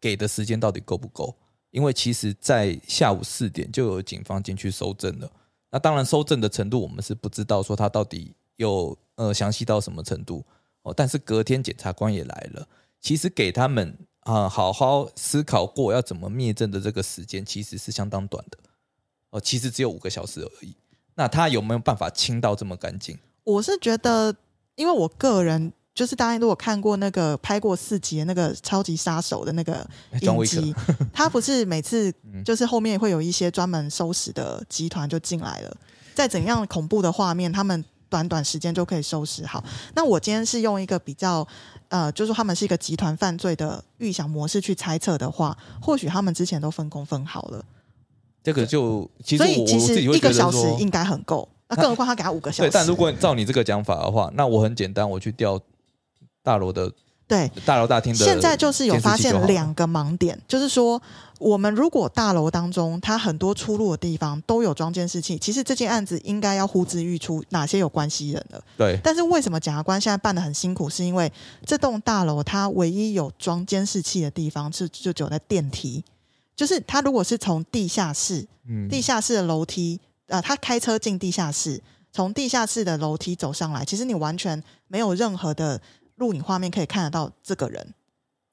[0.03, 1.33] 给的时间到底够不够？
[1.71, 5.31] 因为其实，在下午四点就有警方进去搜证了。
[5.71, 10.43] 那当然，搜证的程度我们是不知道，说他到底有呃详细到什么程度。
[10.81, 12.67] 哦，但是隔天检察官也来了，
[12.99, 18.57] 其实给他们啊好好思考过要怎么灭证的这个时间其实是相当短的，
[19.29, 20.75] 哦，其实只有五个小时而已。
[21.15, 23.17] 那他有没有办法清到这么干净？
[23.45, 24.35] 我是觉得，
[24.75, 29.87] 因为我个人就是大家如果看过那个拍过四集的那个超级杀手的那个
[30.21, 30.73] 影集，
[31.13, 32.13] 他不是每次
[32.43, 35.77] 就是后面会有一些专门收拾的集团就进来了，
[36.13, 37.83] 在怎样恐怖的画面，他们。
[38.09, 39.63] 短短时间就可以收拾好。
[39.95, 41.47] 那我今天是用一个比较
[41.87, 47.65] 呃，就是说他们是一个集团犯罪的预想模式去猜测的话，或许他们之前都分工分好了。
[48.43, 51.49] 这个就其实所以其实一个小时应该很够。
[51.69, 52.69] 那更何况他给他五个小时。
[52.69, 55.59] 对，但如果照你这个讲法的话，那我很简单，我去调
[56.43, 56.91] 大楼的。
[57.25, 61.01] 对，大楼大厅的现在就是有发现两个盲点，就是说，
[61.39, 68.61] 我们如果大楼当中它很多出入的地方都有装监视器，其实这件案子应该要呼之欲出，哪些有关系人了。
[68.77, 70.89] 对，但是为什么检察官现在办的很辛苦？
[70.89, 71.31] 是因为
[71.65, 76.03] 这栋大楼它唯一有装监视器的地方是就只有在电梯，
[76.55, 81.81] 就是他如果是从地下室，嗯，地下室的楼梯，呃，他开车进地下室，
[82.11, 85.79] 从地下室的楼梯走上来，其实你完全没有任何的。
[86.15, 87.93] 录影画面可以看得到这个人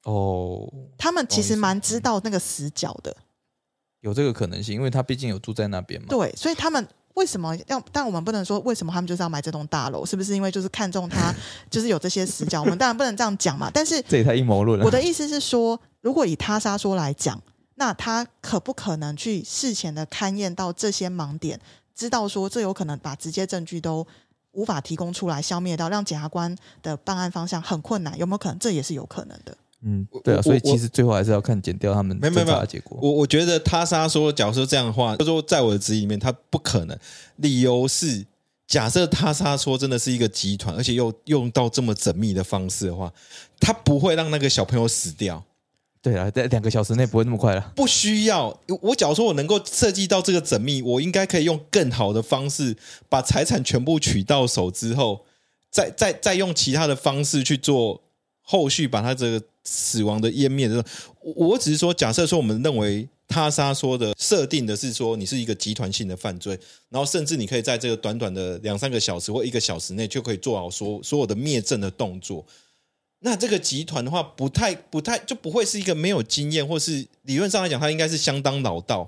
[0.03, 3.15] 哦，他们其实蛮知道那个死角的，
[3.99, 6.07] 有这个可能性，因为他毕竟有住在那边嘛。
[6.09, 7.79] 对，所以他们为什么要？
[7.91, 11.31] 但我们不能说为什么他们就是要买这栋大楼，是不是因为就是看中他，
[11.69, 12.61] 就是有这些死角？
[12.61, 13.69] 我们当然不能这样讲嘛。
[13.71, 14.85] 但是这也太阴谋论了。
[14.85, 17.39] 我的意思是说，如果以他杀说来讲，
[17.75, 21.59] 那他可不可能去事前的勘验到这些盲点，
[21.93, 24.07] 知道说这有可能把直接证据都。
[24.53, 28.59] 无法提供出来消灭到，让检察官的办案方向很困难，有没有可能？
[28.59, 29.55] 这也是有可能的。
[29.83, 32.99] 嗯，对啊，所以其实最后还是要看减掉他们没没没结果。
[33.01, 36.95] 我我觉得他杀说，假如说这样的话，就说在我的质疑里面，他不可能。
[37.37, 38.23] 理由是，
[38.67, 43.11] 假设他杀说真的是一个集团，而且又用到这么缜密的方式的话，
[43.59, 45.43] 他不会让那个小朋友死掉。
[46.01, 47.73] 对啊，在两个小时内不会那么快了。
[47.75, 52.75] 不需要我，假如说我能够设计到这个缜密，我应该可以用更好的方式
[53.07, 55.25] 把财产全部取到手之后，
[55.69, 58.01] 再再再用其他的方式去做
[58.41, 60.83] 后续把他这个死亡的湮灭的。
[61.21, 72.43] 我我只是说，假设说我们认为他杀说的设定的是说你是一个集团性的犯罪，然后甚至你可以在这个短短的两三个小时或一个小时内就可以做好所所有的灭证的动作。
[73.23, 79.07] 那这个集团的话，不太不太就不会是一个没有经验，或是理论上来讲，他应该是相当老道。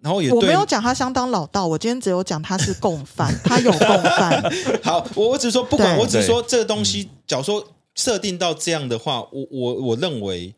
[0.00, 4.42] 然后也我没有讲他相当老道，我今天只有讲他是共犯， 他有共犯。
[4.82, 10.52] 好，我我只是说，不管我只是说这个东西，假如说设定到这样的话，我我我认为，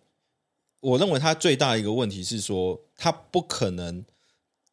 [0.80, 4.02] 我认为他最大的一个问题是说，他不可能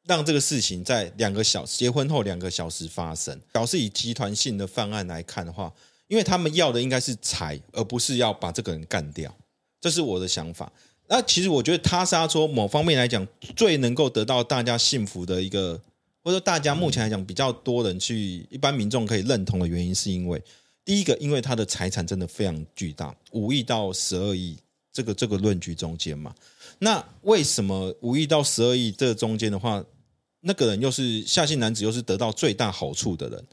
[0.06, 3.40] 让这个事情在两个小时结婚后两个小时发生。
[3.52, 5.72] 表示以集团性的犯案来看的话。
[6.14, 9.36] 因为他们要的应该是财，而不是要把这个人干掉，
[9.82, 10.72] 这是我的想法。
[11.08, 15.74] 那其实我觉得他杀说某方面来讲，最能够得到大家幸福的一个，
[16.24, 20.40] 或者说大家目前来讲比较多人去一般民众可以认同的原因，是因为
[20.86, 24.56] 第一个，因为他的财产真的非常巨大，五亿到十二亿
[24.92, 26.32] 这个这个论据中间嘛。
[26.78, 29.84] 那为什么五亿到十二亿这中间的话，
[30.42, 33.44] 那个人又是夏姓男子，又是得到最大好处的人？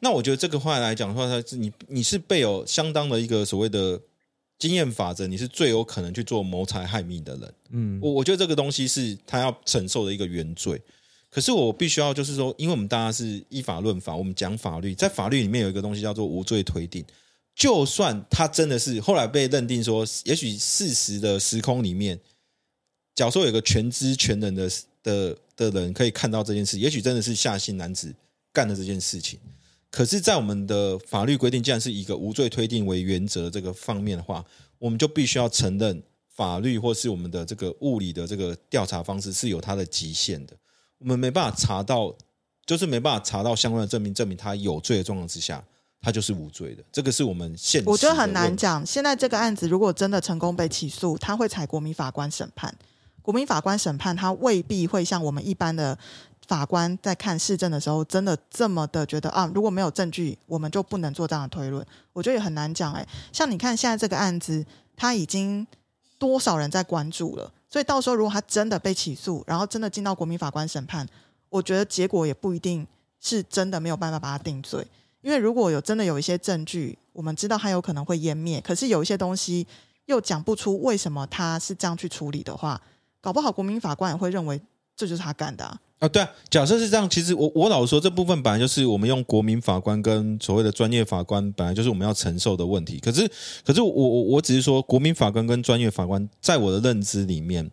[0.00, 4.00] 那我觉得这个话来讲的话，他是你你是备有相当的一个所谓的
[4.58, 7.54] 经验法则，你是最有可能去做谋财害命的人。
[7.70, 10.80] 嗯，我我觉得这个东西是他要承受的一个原罪。
[11.30, 17.04] 可是我必须要就是说，因为我们大家是依法论法，我们讲法律，在法律里面有一个东西叫做无罪推定。
[17.54, 22.18] 就算他真的是后来被认定说，也许事实的时空里面，
[23.14, 24.70] 假说有个全知全能的
[25.02, 28.14] 的的人可以看到这件事，也许真的是夏姓男子
[28.52, 29.38] 干的这件事情。
[29.96, 34.44] 可是，在我们的法律规定，既然是一个无罪推定为原则这个方面的话，
[34.78, 40.54] 我们就必须要承认法律或是我们的这个物理的这个调查方式是有它的极限的。
[40.98, 42.14] 我们没办法查到，
[42.66, 45.64] 就是没办法查到相关的证明，证明他有罪的状况之下，
[46.02, 46.84] 他就是无罪的。
[46.92, 48.84] 这个是我们现我觉得很难讲。
[48.84, 52.76] 现在这个案子如果真的成功被起诉，他会采国民法官审判。
[53.22, 55.98] 国民法官审判他未必会像我们一般的
[56.46, 61.84] 法官在看市政的时候，真的这么的觉得啊，如果没有证据，我们就不能做这样的推论。
[62.12, 63.06] 我觉得也很难讲哎。
[63.32, 64.64] 像你看现在这个案子，
[64.96, 65.66] 他已经
[66.18, 71.06] 多少人在关注了，所以到时候如果他真的被起诉，然后真的进到国民法官审判，
[71.48, 72.86] 我觉得结果也不一定
[73.20, 74.86] 是真的没有办法把他定罪。
[75.22, 79.66] 因为如果有真的有一些证据，我们知道他有可能会湮灭，可是有一些东西
[80.04, 82.80] 又讲不出为什么他是这样去处理的话，
[83.20, 84.60] 搞不好国民法官也会认为
[84.96, 85.80] 这就是他干的啊。
[85.98, 92.98] 啊，对啊，假设是这样，其实我我老实说，这部分本来就是我们用国民法官跟所谓的专业法官，本来就是我们要承受的问题。
[92.98, 93.26] 可是，
[93.64, 97.70] 可是我我我只是说，国民法官跟专业法官，在我的认知里面，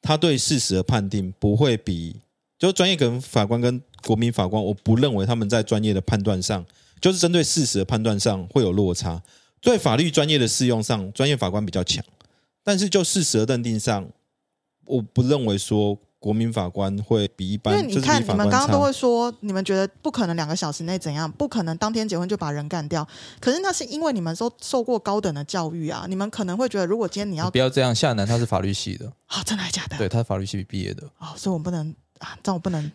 [0.00, 2.16] 他对事实的判定不会比，
[2.58, 6.64] 就专业跟法官跟国民法官，我不认为他们在专业的判断上，
[6.98, 9.22] 就是针对事实的判断上会有落差。
[9.60, 12.02] 对法律专业的适用上，专业法官比较强，
[12.64, 14.08] 但是就事实的认定上，
[14.86, 15.98] 我不认为说。
[16.26, 23.06] 国民法官会比一般，因为你看，你们刚刚都会说，你们觉得不可能两个小时内怎样，不可能当天结婚就把人干掉。
[23.38, 29.96] 可是那是因为你们受受过高等的教育啊，你们可能会觉得，如果今天你要不要这样，夏楠他是法律系的，啊，真的还假的？
[29.96, 31.94] 对，他是法律系毕业的，哦，所以我们不能。
[32.18, 32.92] 啊，这我不能，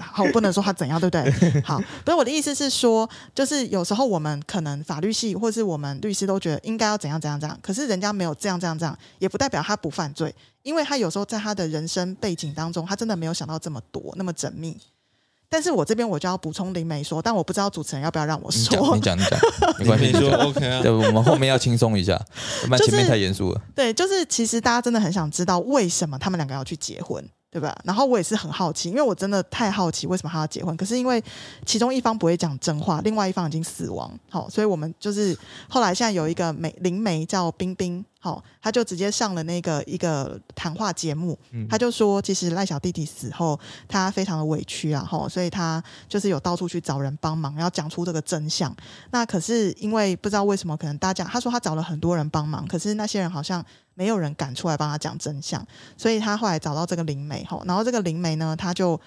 [0.00, 1.60] 好，我不能说他怎样，对不对？
[1.62, 14.76] 好，不是我的意思是说，就是有时候我们可能法律系或是我们律师都觉得应该要怎样怎样怎样，可是人家没有这样这样这样，也不代表他不犯罪，因为他有时候在他的人生背景当中，他真的没有想到这么多那么缜密。
[15.52, 18.96] 但是我这边我就要补充林梅说，但我不知道主持人要不要让我说。
[18.96, 19.38] 你讲，你讲，
[19.78, 20.80] 没关系， 说 OK 啊。
[20.80, 22.18] 对，我们后面要轻松一下，
[22.64, 23.60] 不然前面太严肃了。
[23.74, 27.22] 对，就是其实大家真的很想知道为什么他们两个要去结婚。
[27.52, 27.78] 对吧？
[27.84, 30.74] 然后我也是很好奇，因为我真的太好奇为什么他要结婚。
[30.74, 31.22] 可是因为
[31.66, 35.36] 其中一方不会讲真话，另外一方已经死亡，好，所以我们就是
[35.68, 41.36] 后来现在有一个美灵媒叫冰冰，好，他就直接上了那个一个谈话节目，
[41.68, 43.58] 他就说，其实赖小弟弟死后，
[43.88, 48.72] 他非常的委屈啊，哈，所以他就是有到处去找人帮忙，要讲出这个真相。
[49.10, 53.64] 那可是因为不知道为什么，可能大家他说他找了很多人帮忙，可是那些人好像。
[53.94, 55.62] 没有人敢出来帮他讲真相，
[55.98, 58.98] 所以他后来找到这个灵媒哈，然后这个灵媒呢，他就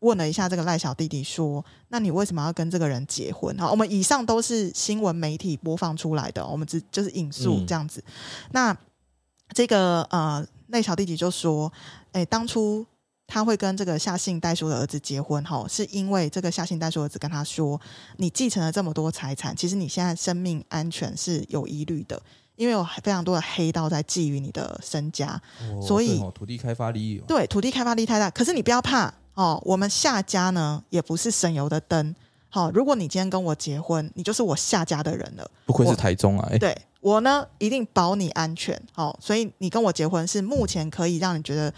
[0.00, 8.02] 问了一下这个赖小弟弟说：“那你为什么要跟这个人结婚？”哈，我们以上都是新闻媒体播放出来的，我们只就是引述这样子。
[8.52, 8.76] 那
[9.52, 11.72] 这个呃赖小弟弟就说
[12.12, 12.86] ：“哎，当初
[13.26, 17.80] 他会跟这个夏信代叔的儿子结婚，哈，是因为这个夏信代叔儿子跟他说，
[18.18, 22.22] 你继承了这么多财产，其实你现在生命安全是有疑虑的。”
[22.58, 25.40] 因为有非常多的黑道在觊觎你的身家，
[25.80, 28.28] 所以土地开发利益对土地开发利益太大。
[28.30, 32.12] 可是你不要怕哦，我们夏家呢也不是省油的灯。
[32.48, 35.48] 好，如果你今天跟我结婚，你就是我夏家的人了。
[35.64, 36.48] 不愧是台中啊！
[36.58, 36.76] 对。
[37.00, 41.72] 我呢，一定保你安全，好，所以你跟我结婚是目前可以让你觉得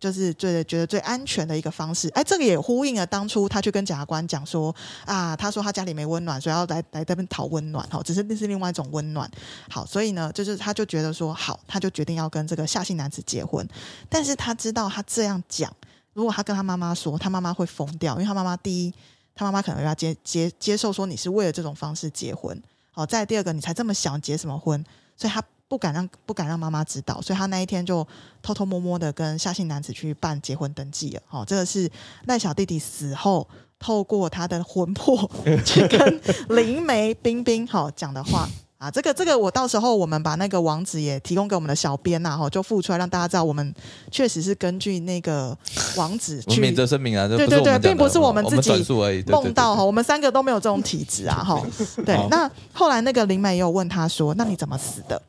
[0.00, 2.08] 就是最觉得最安全的一个方式。
[2.14, 9.30] 哎，这个也呼应了当初他去跟检察官讲说啊，他说他家里没温暖，所以要来来这边讨温暖，好，只是那是另外一种温暖。
[9.68, 13.68] 好，所以呢，就是他就觉得说好，他就决定要跟这个夏姓男子结婚。
[14.08, 15.70] 但是他知道他这样讲，
[16.14, 18.94] 如果他跟他妈妈说，他妈妈会疯掉，因为他妈妈第一，
[19.34, 22.60] 他妈妈可能要接接接受说你是为了这种方式结婚。
[22.90, 24.84] 好，再第二个，你才这么小结什么婚？
[25.16, 28.06] 所以他不敢让不敢让妈妈知道，所以他那一天就
[28.42, 31.22] 偷偷摸摸的跟夏姓男子去办结婚登记了。
[31.26, 31.90] 好，这个是
[32.26, 33.48] 赖小弟弟死后
[33.78, 35.30] 透过他的魂魄
[35.64, 36.20] 去跟
[36.54, 38.48] 灵媒冰冰好讲的话。
[38.82, 43.72] 啊，这个这个，我到时候我们把那个网址也提供给我们的小编呐，哈，就附出来让大家知道，我们
[44.10, 45.56] 确实是根据那个
[45.96, 48.84] 网址 去免责声明啊，对对对，并不是我们自己
[49.28, 51.64] 梦到哈，我们三个都没有这种体质啊，哈，
[52.04, 52.16] 对。
[52.28, 55.22] 那后来那个林美也有问他说，那你怎么死的？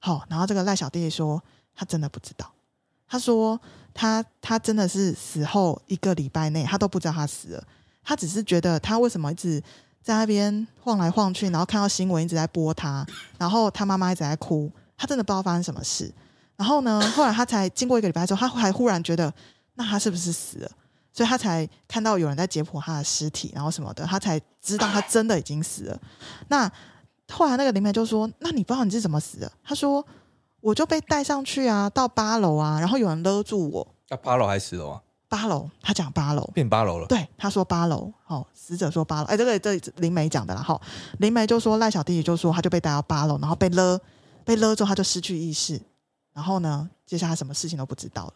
[0.00, 1.40] 好，然后这个赖小弟弟说，
[1.76, 2.50] 他真的不知道，
[3.08, 3.60] 他说
[3.94, 7.62] 他他真的是死后一个礼拜内，他都不知道他死了，
[8.02, 9.62] 他只是觉得他为什么一直。
[10.06, 13.04] 在那边晃来晃去，然后看到新闻一直在播他，
[13.38, 16.14] 然后他妈妈一直在哭，他真的不知道发生什么事。
[16.54, 19.34] 然后呢，后来他才经过一个礼拜之后，他还忽然觉得，
[19.74, 20.70] 那他是不是死了？
[21.12, 26.00] 所以他才看到有人在解剖他的尸体，然后什么的，他才知道他真的已经死了。
[26.46, 26.70] 那
[27.32, 30.06] 后来那个灵媒就说：“那你不知道你是怎么死的？”他说
[30.62, 35.02] ：“我就被带上去啊，到八楼啊，然后有人勒住我。”那八楼还是十楼啊？
[35.36, 37.06] 八楼，他讲八楼变八楼了。
[37.08, 38.10] 对，他说八楼。
[38.24, 39.26] 好，死者说八楼。
[39.26, 40.62] 哎，这个这林梅讲的啦。
[40.62, 40.80] 哈，
[41.18, 44.00] 林梅就说赖小弟弟就说他就被带到八楼，然后被勒，
[44.46, 45.78] 被勒之后他就失去意识，
[46.32, 48.32] 然后呢，接下来什么事情都不知道了。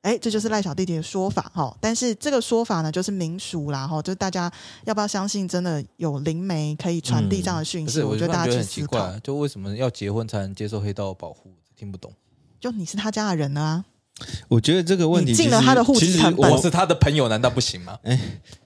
[0.00, 1.42] 哎，这就是赖小弟弟的说法。
[1.54, 3.86] 哈，但是这个说法呢，就是民俗啦。
[3.86, 4.50] 哈，就是大家
[4.86, 8.00] 要不要相信真的有灵媒可以传递这样的讯息？
[8.02, 9.18] 我觉得大家去思考。
[9.20, 11.52] 就为什么要结婚才能接受黑道保护？
[11.76, 12.10] 听不懂。
[12.58, 13.84] 就你是他家的人呢？
[14.48, 17.98] 我觉得这个问题进了他的户籍其实成本我我是他的朋友，难道不行吗？
[18.04, 18.18] 哎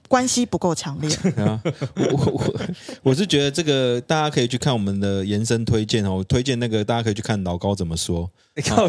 [0.07, 1.15] 关系不够强烈。
[1.37, 1.61] 啊，
[1.95, 2.55] 我我我
[3.11, 8.27] 我是觉得这个大家可以去看我们的延伸推荐哦，我推荐那个大家可以去看老高怎么说。
[8.67, 8.87] 老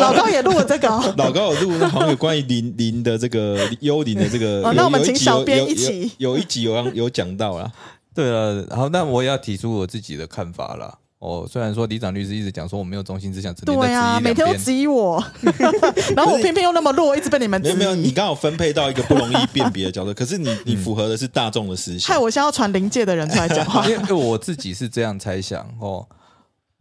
[0.00, 7.70] 老高也录了这个哦， 老高有录那好像有关于林林的这个幽灵的这个，哦那我们请小编一起有有一集有让有讲到啦。
[8.14, 10.98] 对了，好，那我也要提出我自己的看法啦。
[11.22, 15.24] 哦，虽然说李长律师一直讲说我没有中心思想，整天对啊，每天都质疑我，
[16.16, 22.18] 然后我偏偏又那么弱，一直被你们质没有没有，你，刚好分配到一个不容易辨别的角色， 可是你你符合的是大众的思想害。
[22.18, 23.92] 我现在要传灵界的人出来讲话因。
[23.96, 26.04] 为 因为我自己是这样猜想哦。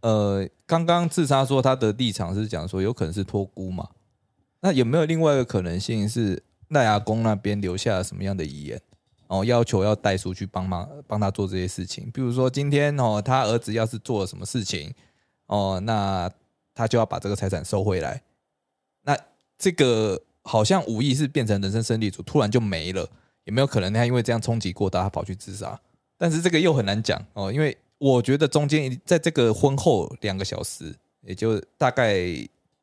[0.02, 3.88] 呃，刚刚自杀说他的立场是讲说有可能是托孤嘛，
[4.62, 8.82] 那有没有另外一个可能性是赖阿公那边留下了什么样的遗言？
[9.32, 14.94] 哦，要求要代书去帮忙帮他做这些事情，比如说今天哦，他儿子要是做了什么事情，
[15.46, 16.30] 哦，那
[16.76, 18.22] 他就要把这个财产收回来。
[19.04, 19.18] 那
[19.58, 23.08] 这个好像无意是变成人生胜利组，突然就没了，
[23.46, 25.80] 有没有可能他因为这样冲击过大，他跑去自杀？
[26.18, 32.18] 但是这个又很难讲哦，因为我觉得中间在这个婚后两个小时，也就大概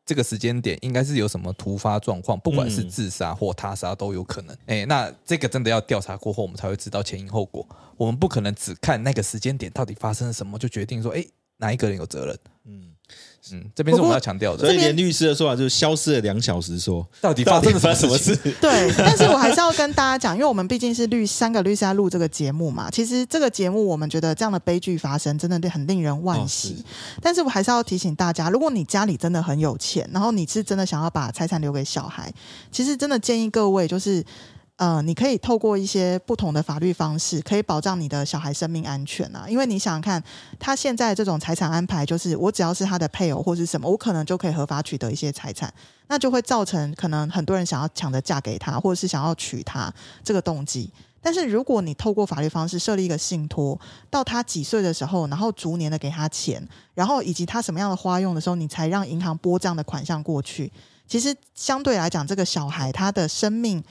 [0.09, 4.57] 这个时间点，应该是有什么突发状况，不管是嗯自杀或他杀都有可能。
[4.65, 7.69] 哎、那这个真的要调查过后，我们才会知道前因后果。
[7.95, 11.23] 我们不可能只看那个时间点到底发生了什么，就决定说，哎、
[11.59, 12.39] 哪一个人有责任？
[12.65, 12.95] 嗯，
[13.53, 18.37] 嗯，这边是我们要强调的，所以连律师的说法就是消失了两小时说，到底到底发生了什么事？
[18.61, 22.91] 对， 但是我还是要跟大家讲，因为我们毕竟是律三个律师在录这个节目嘛。
[22.91, 26.77] 其实这个节目，我们觉得这样的悲剧发生，真的很令人惋哦惜。
[26.77, 26.85] 是
[27.21, 32.33] 但是我还是要提醒大家，如果你家里真的很有钱，然后你是真的想要把财产留给小孩，
[32.71, 34.25] 其实真的建议各位就是。
[34.79, 39.45] 呃，你可以透过一些不同的法律方式，可以保障你的小孩生命安全啊。
[39.49, 40.23] 因为你想想看，
[40.57, 45.73] 他现在这种财产安排，就是我只要是他的配偶或是什么，我可能就可以合法取得一些财产，
[46.07, 50.89] 那就会造成可能很多人想要抢着嫁给他，或者是想要娶她这个动机。
[51.21, 53.77] 但是如果你透过法律方式设立一个信托，
[54.09, 56.65] 到他几岁的时候，然后逐年的给他钱，
[56.95, 60.73] 然后以及他什么样的花用的时候，你才让银行拨这样的款项过去。
[61.09, 63.83] 其实相对来讲，这个小孩他的生命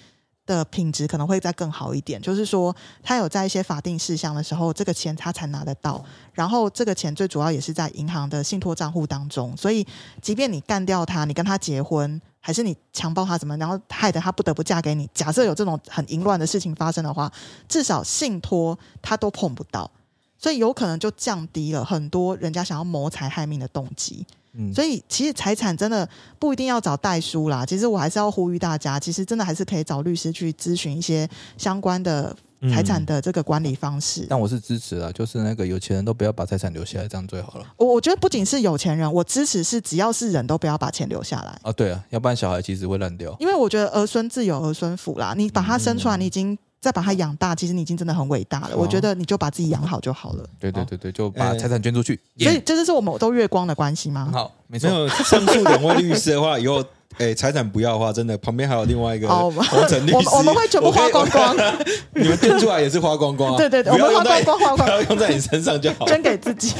[0.48, 2.20] 的品质可能会再更好一点。
[2.20, 6.04] 就是说，他有在一些法定事项的时候，这个钱他才拿得到。
[6.34, 9.86] 然后这个钱最主要也是在银行的信托账户当中，所以
[10.20, 17.32] 即便你干掉他，你跟他结婚，还是你强暴他怎么，然后害得他不得不嫁给你，假设有这种很淫乱的事情发生的话，
[17.68, 19.92] 至少信托他都碰不到。
[20.38, 24.26] 所以有可能就降低了很多人家想要谋财害命的动机。
[24.54, 26.08] 嗯，所以其实财产真的
[26.40, 27.66] 不一定要找代书啦。
[27.66, 32.36] 其实我还是要呼吁大家，其实真的还是可以找律师去咨询一些相关的
[32.72, 34.26] 财产的这个管理方式。
[34.28, 37.66] 但我是支持啊，就是那个有钱人都不要把财产留下来，这样最好了。
[37.78, 43.36] 我我觉得不仅是有钱人，我支持是只要是人都不要把钱留下来，啊，对啊，要不然小孩其实会烂掉。
[43.40, 45.36] 因为我觉得儿孙自有儿孙福啦。
[45.38, 48.78] 你把他生出来，你已经再把它养大，其实你已经真的很伟大了。
[48.78, 50.46] 我觉得你就把自己养好就好了。
[50.60, 52.20] 对对对对，就把财产捐出去。
[52.38, 54.30] 所以这就是我们都月光的关系吗？
[54.32, 55.10] 好，没错。
[55.10, 56.84] 上述两位律师的话，以后
[57.18, 61.56] 哎财产不要的话，真的旁边还有另外一个哦红尘律师， 我们我们会全部花光光，
[62.14, 63.58] 你们捐出来也是花光光啊。
[63.58, 66.06] 对 对对，我们花光光花光不要用在你身上就好。
[66.06, 66.74] 捐给自己。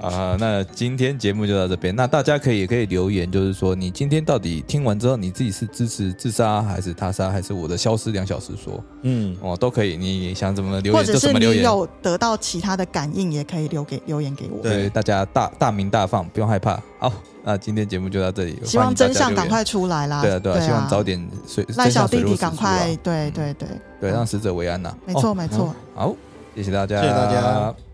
[0.00, 1.94] 啊，那今天节目就到这边。
[1.96, 9.96] 那大家可以也可以留言，就是说你今天到底听完之后，你自己是支持自杀，还是他杀，还是我的消失两小时说嗯，哦，都可以。
[9.96, 11.58] 你想怎么留言就是怎么留言。
[11.60, 14.62] 你有得到其他的感应，也可以留给留言给我。
[14.62, 16.80] 对对，大家大大鸣大放，不用害怕。
[16.98, 17.12] 好，
[17.44, 18.60] 那今天节目就到这里。
[18.64, 20.20] 希望真相赶快出来啦！
[20.20, 23.68] 对啊对啊，希望早点水赖小弟弟赶快，对对对，
[24.00, 24.92] 对，让死者为安呐。
[25.06, 25.74] 没错哦没错。
[25.94, 26.14] 好，
[26.56, 27.87] 谢谢大家，谢谢大家。